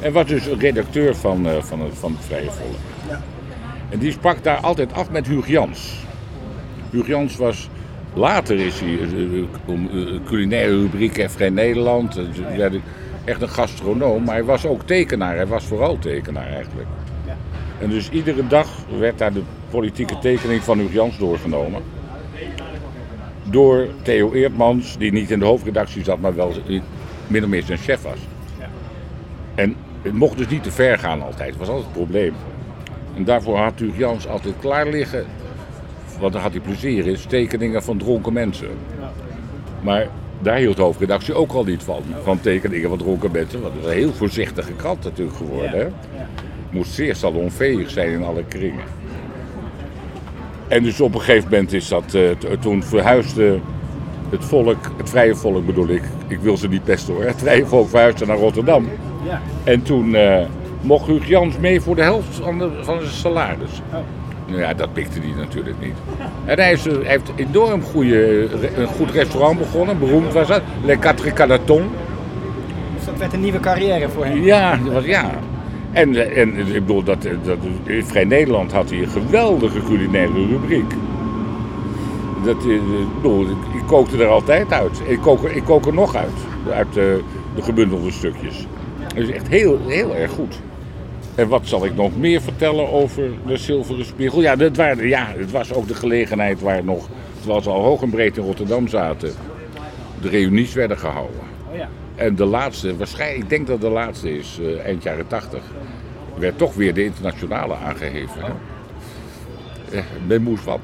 En 0.00 0.12
was 0.12 0.26
dus 0.26 0.46
redacteur 0.46 1.16
van, 1.16 1.46
uh, 1.46 1.62
van, 1.62 1.80
het, 1.80 1.94
van 1.94 2.12
het 2.12 2.24
Vrije 2.24 2.50
Volk. 2.50 2.76
Ja. 3.08 3.20
En 3.88 3.98
die 3.98 4.12
sprak 4.12 4.44
daar 4.44 4.58
altijd 4.58 4.92
af 4.92 5.10
met 5.10 5.26
Huug 5.26 5.48
Jans. 5.48 6.04
Huug 6.90 7.06
Jans 7.06 7.36
was, 7.36 7.68
later 8.14 8.58
is 8.58 8.80
hij 8.80 8.90
uh, 8.90 9.44
culinaire 10.24 10.80
rubriek 10.80 11.24
Vrij 11.30 11.50
Nederland. 11.50 12.18
Uh, 12.18 12.64
echt 13.24 13.42
een 13.42 13.48
gastronoom, 13.48 14.24
maar 14.24 14.34
hij 14.34 14.44
was 14.44 14.66
ook 14.66 14.82
tekenaar. 14.82 15.36
Hij 15.36 15.46
was 15.46 15.64
vooral 15.64 15.98
tekenaar 15.98 16.48
eigenlijk. 16.48 16.88
Ja. 17.26 17.36
En 17.80 17.90
dus 17.90 18.10
iedere 18.10 18.46
dag 18.46 18.68
werd 18.98 19.18
daar 19.18 19.32
de 19.32 19.42
politieke 19.70 20.18
tekening 20.18 20.62
van 20.62 20.78
Huug 20.78 20.92
Jans 20.92 21.18
doorgenomen. 21.18 21.82
Door 23.44 23.88
Theo 24.02 24.32
Eertmans, 24.32 24.98
die 24.98 25.12
niet 25.12 25.30
in 25.30 25.38
de 25.38 25.44
hoofdredactie 25.44 26.04
zat, 26.04 26.20
maar 26.20 26.34
wel 26.34 26.52
min 27.26 27.42
of 27.42 27.48
meer 27.48 27.62
zijn 27.62 27.78
chef 27.78 28.02
was. 28.02 28.18
En 29.54 29.76
het 30.02 30.12
mocht 30.12 30.36
dus 30.36 30.48
niet 30.48 30.62
te 30.62 30.70
ver 30.70 30.98
gaan 30.98 31.22
altijd, 31.22 31.48
dat 31.48 31.58
was 31.58 31.68
altijd 31.68 31.86
het 31.86 31.96
probleem. 31.96 32.34
En 33.16 33.24
daarvoor 33.24 33.58
had 33.58 33.78
Huug 33.78 33.96
Jans 33.96 34.28
altijd 34.28 34.54
klaar 34.60 34.86
liggen, 34.86 35.26
want 36.20 36.32
daar 36.32 36.42
had 36.42 36.52
hij 36.52 36.60
plezier 36.60 37.06
in, 37.06 37.16
tekeningen 37.28 37.82
van 37.82 37.98
dronken 37.98 38.32
mensen. 38.32 38.68
Maar 39.80 40.08
daar 40.42 40.56
hield 40.56 40.76
de 40.76 40.82
hoofdredactie 40.82 41.34
ook 41.34 41.52
al 41.52 41.64
niet 41.64 41.82
van, 41.82 42.02
van 42.22 42.40
tekeningen 42.40 42.88
van 42.88 42.98
dronken 42.98 43.30
mensen. 43.32 43.60
Want 43.60 43.74
het 43.74 43.82
was 43.82 43.92
een 43.92 43.98
heel 43.98 44.12
voorzichtige 44.12 44.72
krant 44.72 45.04
natuurlijk 45.04 45.36
geworden. 45.36 45.70
Hè? 45.70 45.86
Moest 46.70 46.92
zeer 46.92 47.16
salonveeg 47.16 47.90
zijn 47.90 48.10
in 48.10 48.22
alle 48.22 48.44
kringen. 48.44 48.84
En 50.68 50.82
dus 50.82 51.00
op 51.00 51.14
een 51.14 51.20
gegeven 51.20 51.50
moment 51.50 51.72
is 51.72 51.88
dat, 51.88 52.14
uh, 52.14 52.30
toen 52.60 52.82
verhuisde 52.82 53.58
het 54.30 54.44
volk, 54.44 54.90
het 54.96 55.10
vrije 55.10 55.34
volk 55.34 55.66
bedoel 55.66 55.88
ik, 55.88 56.02
ik 56.26 56.38
wil 56.40 56.56
ze 56.56 56.68
niet 56.68 56.84
pesten 56.84 57.14
hoor, 57.14 57.24
het 57.24 57.38
vrije 57.38 57.66
volk 57.66 57.88
verhuisde 57.88 58.26
naar 58.26 58.36
Rotterdam. 58.36 58.88
Ja. 59.24 59.40
En 59.64 59.82
toen 59.82 60.08
uh, 60.08 60.38
mocht 60.80 61.06
Huug 61.06 61.28
Jans 61.28 61.58
mee 61.58 61.80
voor 61.80 61.96
de 61.96 62.02
helft 62.02 62.34
van, 62.34 62.58
de, 62.58 62.70
van 62.80 63.00
zijn 63.00 63.12
salaris. 63.12 63.82
Oh. 63.92 63.98
Nou 64.50 64.62
ja, 64.62 64.74
dat 64.74 64.92
pikte 64.92 65.20
hij 65.20 65.32
natuurlijk 65.36 65.76
niet. 65.80 65.94
En 66.44 66.58
hij, 66.58 66.72
is, 66.72 66.84
hij 66.84 66.94
heeft 67.02 67.28
een 67.28 67.46
enorm 67.46 67.82
goede, 67.82 68.48
een 68.76 68.86
goed 68.86 69.10
restaurant 69.10 69.58
begonnen, 69.58 69.98
beroemd 69.98 70.32
was 70.32 70.48
dat, 70.48 70.62
Le 70.84 70.96
Quatre 70.98 71.32
Canaton. 71.32 71.88
Dus 72.96 73.04
dat 73.04 73.18
werd 73.18 73.32
een 73.32 73.40
nieuwe 73.40 73.60
carrière 73.60 74.08
voor 74.08 74.24
hem? 74.24 74.42
Ja, 74.42 74.76
dat 74.84 74.92
was, 74.92 75.04
ja. 75.04 75.30
En, 75.92 76.34
en 76.36 76.58
ik 76.58 76.86
bedoel, 76.86 77.02
dat, 77.02 77.22
dat, 77.22 77.58
in 77.84 78.04
Vrij 78.04 78.24
Nederland 78.24 78.72
had 78.72 78.90
hij 78.90 78.98
een 78.98 79.08
geweldige 79.08 79.82
culinaire 79.82 80.46
rubriek. 80.46 80.92
Dat, 82.44 82.64
eh, 82.64 82.74
ik, 82.74 83.14
bedoel, 83.22 83.46
ik 83.50 83.86
kookte 83.86 84.22
er 84.22 84.28
altijd 84.28 84.72
uit. 84.72 85.00
Ik 85.06 85.20
kook, 85.20 85.48
ik 85.48 85.64
kook 85.64 85.86
er 85.86 85.94
nog 85.94 86.16
uit, 86.16 86.32
uit 86.72 86.92
de, 86.92 87.20
de 87.54 87.62
gebundelde 87.62 88.10
stukjes. 88.10 88.66
Dat 89.08 89.16
is 89.16 89.30
echt 89.30 89.48
heel, 89.48 89.78
heel 89.86 90.14
erg 90.14 90.30
goed. 90.30 90.60
En 91.40 91.48
wat 91.48 91.66
zal 91.66 91.84
ik 91.84 91.94
nog 91.94 92.16
meer 92.16 92.40
vertellen 92.40 92.92
over 92.92 93.30
de 93.46 93.56
Zilveren 93.56 94.04
Spiegel? 94.04 94.40
Ja, 94.40 94.56
dat 94.56 94.76
waren, 94.76 95.08
ja, 95.08 95.32
het 95.36 95.50
was 95.50 95.72
ook 95.72 95.88
de 95.88 95.94
gelegenheid 95.94 96.60
waar 96.60 96.84
nog, 96.84 97.08
terwijl 97.38 97.62
ze 97.62 97.70
al 97.70 97.82
hoog 97.82 98.02
en 98.02 98.10
breed 98.10 98.36
in 98.36 98.42
Rotterdam 98.42 98.88
zaten, 98.88 99.32
de 100.20 100.28
reunies 100.28 100.74
werden 100.74 100.98
gehouden. 100.98 101.40
Oh 101.70 101.76
ja. 101.76 101.88
En 102.14 102.34
de 102.34 102.44
laatste, 102.44 102.96
waarschijnlijk, 102.96 103.42
ik 103.42 103.48
denk 103.48 103.66
dat 103.66 103.80
de 103.80 103.88
laatste 103.88 104.38
is, 104.38 104.58
uh, 104.60 104.80
eind 104.80 105.02
jaren 105.02 105.26
80, 105.26 105.62
werd 106.38 106.58
toch 106.58 106.74
weer 106.74 106.94
de 106.94 107.04
internationale 107.04 107.74
aangeheven. 107.74 108.42
eh, 109.92 110.00
men 110.26 110.42
moest 110.42 110.64
wat. 110.64 110.80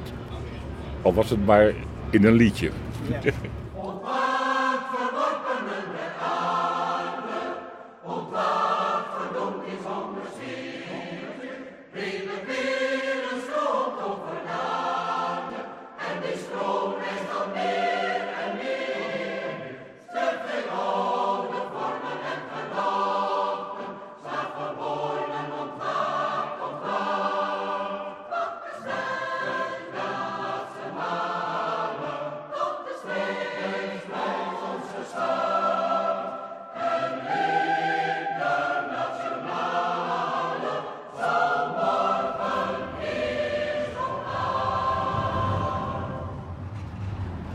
Al 1.03 1.14
was 1.14 1.31
het 1.31 1.47
maar 1.47 1.73
in 2.11 2.25
een 2.25 2.35
liedje. 2.35 2.71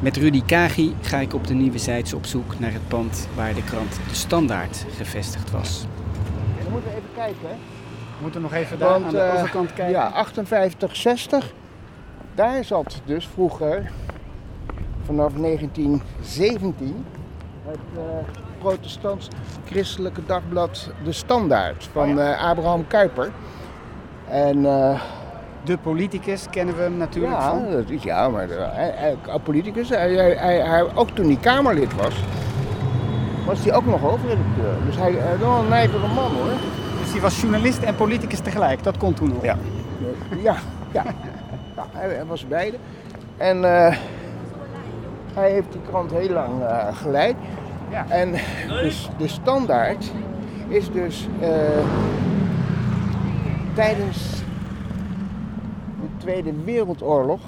Met 0.01 0.17
Rudy 0.17 0.41
Kagi 0.45 0.95
ga 1.01 1.17
ik 1.17 1.33
op 1.33 1.47
de 1.47 1.53
Nieuwe 1.53 1.77
Zijds 1.77 2.13
op 2.13 2.25
zoek 2.25 2.59
naar 2.59 2.71
het 2.71 2.87
pand 2.87 3.27
waar 3.35 3.53
de 3.53 3.63
krant 3.63 3.99
De 4.07 4.15
Standaard 4.15 4.85
gevestigd 4.97 5.51
was. 5.51 5.85
Dan 6.63 6.71
moeten 6.71 6.89
we 6.89 6.95
even 6.95 7.09
kijken. 7.15 7.39
hè. 7.41 7.53
We 8.17 8.21
moeten 8.21 8.41
nog 8.41 8.53
even 8.53 8.79
daar 8.79 8.89
Want, 8.89 9.05
aan 9.05 9.11
de 9.11 9.19
eh, 9.19 9.33
overkant 9.33 9.73
kijken. 9.73 9.93
Ja, 9.93 10.07
58, 10.07 10.95
60. 10.95 11.53
Daar 12.35 12.63
zat 12.63 13.01
dus 13.05 13.27
vroeger, 13.27 13.91
vanaf 15.05 15.33
1917, 15.33 17.05
het 17.65 17.77
eh, 17.95 18.01
protestants-christelijke 18.59 20.25
dagblad 20.25 20.91
De 21.03 21.11
Standaard 21.11 21.89
van 21.91 22.19
Oh 22.19 22.29
eh, 22.29 22.49
Abraham 22.49 22.87
Kuyper. 22.87 23.31
En 24.27 24.65
eh, 24.65 25.01
De 25.63 25.77
politicus 25.77 26.47
kennen 26.49 26.75
we 26.75 26.81
hem 26.81 26.97
natuurlijk 26.97 27.33
ja, 27.33 27.49
van. 27.49 27.71
dat 27.71 27.89
is, 27.89 28.03
ja, 28.03 28.29
maar 28.29 28.47
de, 28.47 28.67
hij, 28.71 28.93
hij- 28.95 29.39
politicus, 29.43 29.89
hij, 29.89 30.13
hij, 30.37 30.95
ook 30.95 31.09
toen 31.09 31.25
hij 31.25 31.37
Kamerlid 31.41 31.95
was, 31.95 32.23
was 33.45 33.63
hij 33.63 33.73
ook 33.73 33.85
nog 33.85 34.01
hoofdredacteur. 34.01 34.75
Dus 34.85 34.95
hij 34.95 35.11
is 35.11 35.39
wel 35.39 35.59
een 35.59 35.67
nijvere 35.67 36.07
man 36.07 36.31
hoor. 36.31 36.51
Dus 37.01 37.11
hij 37.11 37.21
was 37.21 37.41
journalist 37.41 37.81
en 37.83 37.95
politicus 37.95 38.39
tegelijk. 38.39 38.83
Dat 38.83 38.97
kon 38.97 39.13
toen 39.13 39.29
nog. 39.29 39.43
Ja. 39.43 39.57
Ja, 40.41 40.55
ja. 40.91 41.03
ja 41.75 41.85
hij, 41.91 42.25
was 42.25 42.47
beide. 42.47 42.77
En 43.37 43.63
eh, 43.65 43.95
hij 45.33 45.51
heeft 45.51 45.71
die 45.71 45.81
krant 45.89 46.11
heel 46.11 46.29
lang 46.29 46.61
eh, 46.61 46.87
geleid. 46.95 47.35
Ja. 47.89 48.05
En 48.09 48.31
dus 48.67 49.09
de 49.17 49.27
standaard 49.27 50.11
is 50.67 50.91
dus 50.91 51.27
eh, 51.39 51.49
tijdens 53.73 54.17
de 54.39 54.40
Tweede 56.21 56.53
Wereldoorlog 56.63 57.41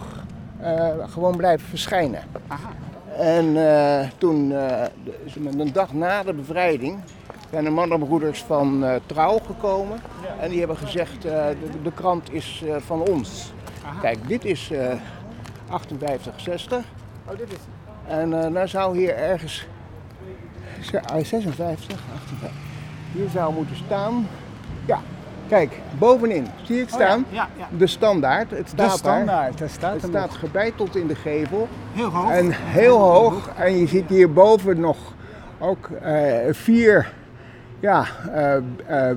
eh, 0.59 0.87
gewoon 1.09 1.35
blijven 1.37 1.67
verschijnen. 1.67 2.23
Aha. 2.47 2.69
En 3.17 3.57
eh, 3.57 4.07
toen, 4.17 4.49
de, 4.49 4.89
een 5.57 5.73
dag 5.73 5.93
na 5.93 6.23
de 6.23 6.33
bevrijding, 6.33 6.99
zijn 7.51 7.63
de 7.63 7.69
mannenbroeders 7.69 8.43
van 8.43 8.85
Trouw 9.05 9.39
gekomen. 9.45 9.97
En 10.39 10.49
die 10.49 10.59
hebben 10.59 10.77
gezegd, 10.77 11.21
de, 11.21 11.55
de 11.83 11.91
krant 11.91 12.33
is 12.33 12.63
van 12.77 13.01
ons. 13.01 13.53
Kijk, 14.01 14.27
dit 14.27 14.45
is 14.45 14.71
eh 14.71 14.93
58, 15.69 16.39
60. 16.39 16.77
Oh, 17.29 17.37
dit 17.37 17.51
is... 17.51 17.57
En 18.07 18.43
eh 18.43 18.49
nou 18.49 18.67
zou 18.67 18.97
hier 18.97 19.15
ergens, 19.15 19.67
ze- 20.81 21.03
ah, 21.03 21.23
56, 21.23 21.99
58, 22.13 22.49
hier 23.13 23.29
zou 23.29 23.53
moeten 23.53 23.75
staan. 23.75 24.27
Ja, 24.85 24.99
kijk, 25.47 25.79
bovenin, 25.99 26.47
zie 26.63 26.75
je 26.75 26.81
het 26.81 26.91
staan? 26.91 27.25
Oh 27.27 27.33
ja, 27.33 27.47
ja, 27.57 27.67
ja. 27.71 27.77
De 27.77 27.87
standaard, 27.87 28.51
het 28.51 28.59
De 28.59 28.67
staat 28.67 28.79
daar. 28.79 28.97
Standaard, 28.97 29.57
daar 29.57 29.69
staat 29.69 29.93
Het 29.93 30.09
staat 30.09 30.33
gebeiteld 30.33 30.95
in 30.95 31.07
de 31.07 31.15
gevel. 31.15 31.67
Heel 31.93 32.09
hoog. 32.09 32.31
En 32.31 32.51
heel 32.51 32.99
hoog. 32.99 33.49
En 33.57 33.77
je 33.77 33.87
ziet 33.87 34.09
hierboven 34.09 34.79
nog 34.79 34.97
ook 35.63 35.89
eh, 36.01 36.37
vier 36.49 37.13
ja, 37.79 38.05
eh, 38.31 38.55
eh, 38.55 38.63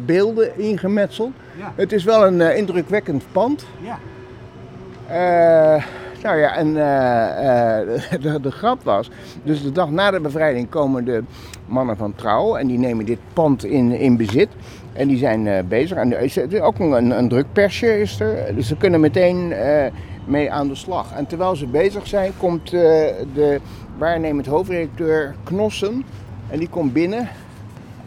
beelden 0.01 0.59
ingemetseld. 0.59 1.33
Ja. 1.59 1.73
Het 1.75 1.93
is 1.93 2.05
wel 2.05 2.27
een 2.27 2.57
indrukwekkend 2.57 3.25
pand. 3.33 3.67
Ja. 3.81 3.99
Nou 6.23 6.39
ja, 6.39 6.55
en 6.55 6.75
de, 8.23 8.41
de 8.41 8.51
grap 8.51 8.83
was, 8.83 9.11
dus 9.43 9.63
de 9.63 9.73
dag 9.73 9.91
na 9.91 10.11
de 10.11 10.21
bevrijding 10.21 10.69
komen 10.69 11.05
de 11.05 11.23
mannen 11.67 11.97
van 11.97 12.15
Trouw 12.15 12.57
en 12.57 12.67
die 12.67 12.79
nemen 12.79 13.05
dit 13.05 13.19
pand 13.33 13.65
in, 13.65 13.93
in 13.93 14.17
bezit. 14.17 14.49
En 14.97 15.09
die 15.09 15.19
zijn 15.19 15.47
eh, 15.47 15.65
bezig. 15.69 15.97
En 15.97 16.13
er 16.13 16.21
is 16.21 16.37
er 16.37 16.53
is 16.53 16.61
ook 16.61 16.79
een, 16.79 17.11
een 17.19 17.29
drukpersje 17.29 18.01
is 18.01 18.21
er, 18.21 18.55
dus 18.55 18.67
ze 18.69 18.77
kunnen 18.77 19.01
meteen 19.01 19.53
eh, 19.53 19.93
mee 20.25 20.53
aan 20.53 20.69
de 20.69 20.75
slag. 20.75 21.13
En 21.13 21.27
terwijl 21.27 21.57
ze 21.57 21.67
bezig 21.67 22.07
zijn, 22.07 22.33
komt 22.39 22.73
eh, 22.73 22.81
de 23.35 23.61
waarnemend 23.99 24.47
hoofdredacteur 24.47 25.35
Knossen 25.45 26.05
en 26.51 26.59
die 26.59 26.69
komt 26.69 26.93
binnen 26.93 27.29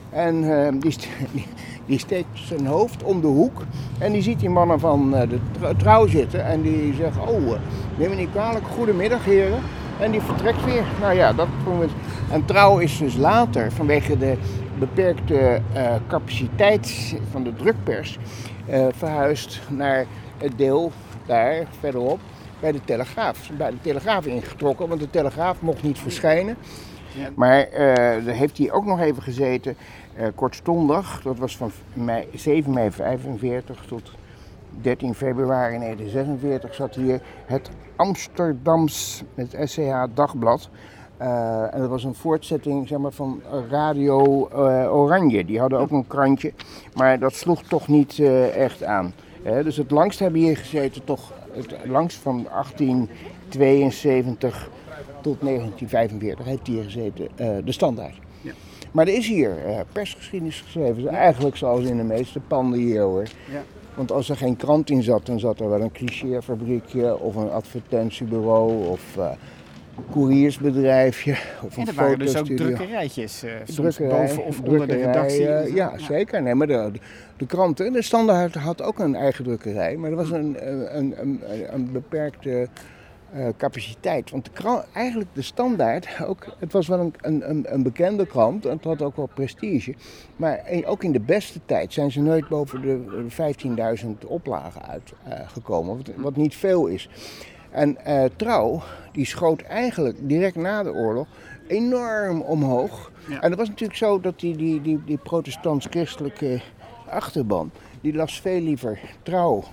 en 0.10 0.63
eh, 0.65 0.73
die, 0.80 0.91
st- 0.91 1.08
die, 1.34 1.45
die 1.86 1.99
steekt 1.99 2.28
zijn 2.34 2.65
hoofd 2.65 3.04
om 3.04 3.21
de 3.21 3.28
hoek. 3.28 3.63
En 3.99 4.12
die 4.12 4.21
ziet 4.21 4.39
die 4.39 4.49
mannen 4.49 4.80
van 4.80 5.15
eh, 5.15 5.30
de 5.30 5.38
tr- 5.60 5.75
trouw 5.78 6.08
zitten. 6.08 6.45
En 6.45 6.62
die 6.62 6.93
zegt, 6.93 7.17
oh, 7.17 7.54
eh, 7.54 7.60
neem 7.97 8.10
me 8.10 8.15
niet 8.15 8.32
kwalijk, 8.32 8.65
goedemiddag 8.67 9.25
heren. 9.25 9.60
En 9.99 10.12
die 10.12 10.21
vertrekt 10.21 10.65
weer. 10.65 10.84
Nou 11.02 11.13
ja, 11.13 11.34
dat 11.34 11.47
we. 11.80 11.86
En 12.32 12.45
trouw 12.45 12.78
is 12.78 12.97
dus 12.97 13.15
later, 13.15 13.71
vanwege 13.71 14.17
de 14.17 14.38
beperkte 14.80 15.62
eh, 15.74 15.96
capaciteit 16.08 17.15
van 17.32 17.44
de 17.44 17.54
drukpers, 17.54 18.18
eh, 18.65 18.88
verhuisd 18.92 19.62
naar 19.70 20.06
het 20.38 20.58
deel 20.58 20.92
daar 21.26 21.65
verderop 21.80 22.20
bij 22.60 22.72
de 22.72 22.82
Telegraaf. 22.86 23.50
Bij 23.58 23.70
de 23.70 23.82
Telegraaf 23.82 24.26
ingetrokken, 24.26 24.88
want 24.88 25.00
de 25.00 25.10
Telegraaf 25.10 25.62
mocht 25.62 25.84
niet 25.84 26.00
verschijnen. 26.00 26.58
Maar 27.36 27.60
eh, 27.60 28.26
daar 28.26 28.36
heeft 28.36 28.58
hij 28.58 28.72
ook 28.72 28.86
nog 28.86 29.00
even 29.00 29.24
gezeten, 29.24 29.76
eh, 30.15 30.28
kortstondig. 30.36 31.22
Dat 31.24 31.38
was 31.38 31.58
van 31.58 31.72
mei, 31.94 32.28
7 32.34 32.74
mei 32.74 32.92
45 32.92 33.86
tot 33.88 34.12
13 34.82 35.13
februari 35.13 35.78
1946 35.78 36.76
zat 36.76 36.96
hier 36.96 37.22
het 37.46 37.70
Amsterdams, 37.96 39.24
het 39.36 39.56
SCH 39.63 40.04
Dagblad. 40.13 40.70
Eh, 41.19 41.73
en 41.73 41.79
dat 41.79 41.89
was 41.89 42.03
een 42.03 42.15
voortzetting 42.15 42.88
zeg 42.88 42.99
maar, 42.99 43.12
van 43.12 43.41
Radio 43.69 44.47
eh, 44.47 44.95
Oranje. 44.95 45.45
Die 45.45 45.60
hadden 45.60 45.79
ook 45.79 45.91
een 45.91 46.08
krantje, 46.08 46.53
maar 46.95 47.19
dat 47.19 47.34
sloeg 47.34 47.63
toch 47.63 47.88
niet 47.88 48.19
eh, 48.19 48.55
echt 48.55 48.84
aan. 48.84 49.13
Dus 49.63 49.77
het 49.77 49.91
langst 49.91 50.19
hebben 50.19 50.41
hier 50.41 50.58
gezeten, 50.58 51.03
toch 51.03 51.32
het 51.51 51.75
langst 51.86 52.17
van 52.17 52.47
1872 52.51 54.69
tot 55.21 55.41
1945 55.41 56.45
heeft 56.45 56.67
hier 56.67 56.84
gezeten, 56.84 57.27
de 57.65 57.71
standaard. 57.71 58.19
Ja. 58.41 58.51
Maar 58.91 59.08
er 59.08 59.13
is 59.13 59.27
hier 59.27 59.58
persgeschiedenis 59.91 60.62
geschreven, 60.62 60.95
dus 60.95 61.05
eigenlijk 61.12 61.58
zoals 61.58 61.84
in 61.84 61.97
de 61.97 62.03
meeste 62.03 62.39
panden 62.39 62.79
hier 62.79 63.01
hoor. 63.01 63.27
Ja. 63.51 63.63
Want 63.95 64.12
als 64.12 64.29
er 64.29 64.38
geen 64.38 64.55
krant 64.55 64.89
in 64.89 65.03
zat, 65.03 65.25
dan 65.25 65.39
zat 65.39 65.60
er 65.60 65.69
wel 65.69 65.82
een 65.82 65.91
clichéfabriekje 65.91 67.19
of 67.19 67.36
een 67.36 67.51
advertentiebureau 67.51 68.88
of 68.88 69.17
couriersbedrijfje 70.12 71.32
of 71.64 71.78
een 71.78 71.82
En 71.82 71.88
er 71.88 71.94
waren 71.94 72.20
dus 72.20 72.38
ook 72.38 72.46
drukkerijtjes. 72.46 73.44
eh 73.44 73.52
soms 73.64 73.96
Drukkerij, 73.96 74.26
boven 74.28 74.44
of 74.46 74.60
onder 74.62 74.88
de 74.88 74.96
redactie. 74.96 75.48
eh, 75.48 75.76
ja, 75.76 75.98
zeker. 75.98 76.42
Nee, 76.42 76.56
maar 76.56 76.68
de, 76.68 76.92
de, 77.38 77.46
kranten, 77.46 77.94
de 77.94 78.02
Standaard 78.02 78.54
had 78.56 78.82
ook 78.82 79.00
een 79.00 79.16
eigen 79.16 79.44
drukkerij, 79.44 79.96
maar 79.96 80.10
er 80.10 80.16
was 80.16 80.32
een, 80.32 80.58
een, 80.98 81.14
een, 81.22 81.42
een, 81.74 81.92
beperkte 81.92 82.68
eh, 83.34 83.48
capaciteit. 83.58 84.30
Want 84.32 84.46
de 84.46 84.52
krant, 84.52 84.86
eigenlijk 84.94 85.30
de 85.34 85.42
Standaard, 85.42 86.08
ook, 86.28 86.56
het 86.60 86.72
was 86.72 86.88
wel 86.88 87.00
een, 87.00 87.14
een, 87.22 87.50
een, 87.50 87.74
een 87.74 87.84
bekende 87.84 88.26
krant 88.26 88.66
en 88.66 88.76
het 88.76 88.84
had 88.84 89.02
ook 89.02 89.16
wel 89.16 89.30
prestige. 89.34 89.94
Maar 90.36 90.62
ook 90.86 91.04
in 91.04 91.12
de 91.12 91.20
beste 91.20 91.60
tijd 91.66 91.94
zijn 91.94 92.12
ze 92.12 92.22
nooit 92.22 92.48
boven 92.48 92.82
de 92.82 93.26
15.000 94.04 94.10
oplagen 94.28 94.82
uitgekomen, 95.30 95.96
wat, 95.98 96.10
wat 96.16 96.36
niet 96.36 96.56
veel 96.56 96.86
is. 96.88 97.10
En 97.71 98.05
eh, 98.05 98.23
Trouw, 98.36 98.82
die 99.12 99.25
schoot 99.25 99.62
eigenlijk 99.62 100.17
direct 100.21 100.55
na 100.55 100.84
de 100.84 100.93
oorlog 100.93 101.27
enorm 101.67 102.41
omhoog. 102.41 103.12
Ja. 103.27 103.41
En 103.41 103.49
het 103.49 103.60
was 103.60 103.67
natuurlijk 103.67 103.97
zo 103.99 104.19
dat 104.19 104.39
die, 104.39 104.55
die, 104.58 104.82
die, 104.82 104.99
die 105.05 105.17
protestants-christelijke 105.17 106.62
achterban, 107.10 107.71
die 108.01 108.13
las 108.13 108.41
veel 108.41 108.62
liever 108.62 108.99
Trouw, 109.23 109.63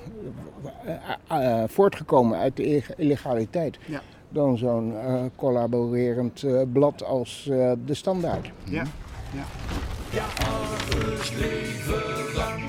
eh, 1.28 1.62
eh, 1.62 1.68
voortgekomen 1.68 2.38
uit 2.38 2.56
de 2.56 2.64
ille- 2.66 2.94
illegaliteit, 2.96 3.78
Ja. 3.86 4.00
dan 4.28 4.58
zo'n 4.58 4.94
eh, 4.98 5.22
collaborerend 5.36 6.42
eh, 6.42 6.60
blad 6.72 7.04
als 7.04 7.48
eh, 7.50 7.72
De 7.84 7.94
Standaard. 7.94 8.50
Ja. 8.64 8.84
ja. 9.32 10.24
Argus 10.44 11.32
leven 11.32 12.34
lang 12.34 12.62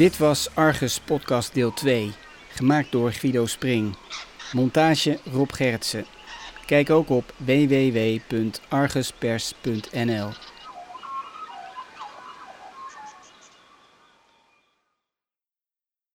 Dit 0.00 0.18
was 0.18 0.48
Argus 0.54 1.00
Podcast 1.00 1.54
deel 1.54 1.72
2, 1.72 2.12
gemaakt 2.48 2.92
door 2.92 3.12
Guido 3.12 3.46
Spring. 3.46 3.96
Montage 4.52 5.18
Rob 5.32 5.52
Gertsen. 5.52 6.06
Kijk 6.66 6.90
ook 6.90 7.10
op 7.10 7.34
www.arguspers.nl. 7.36 10.28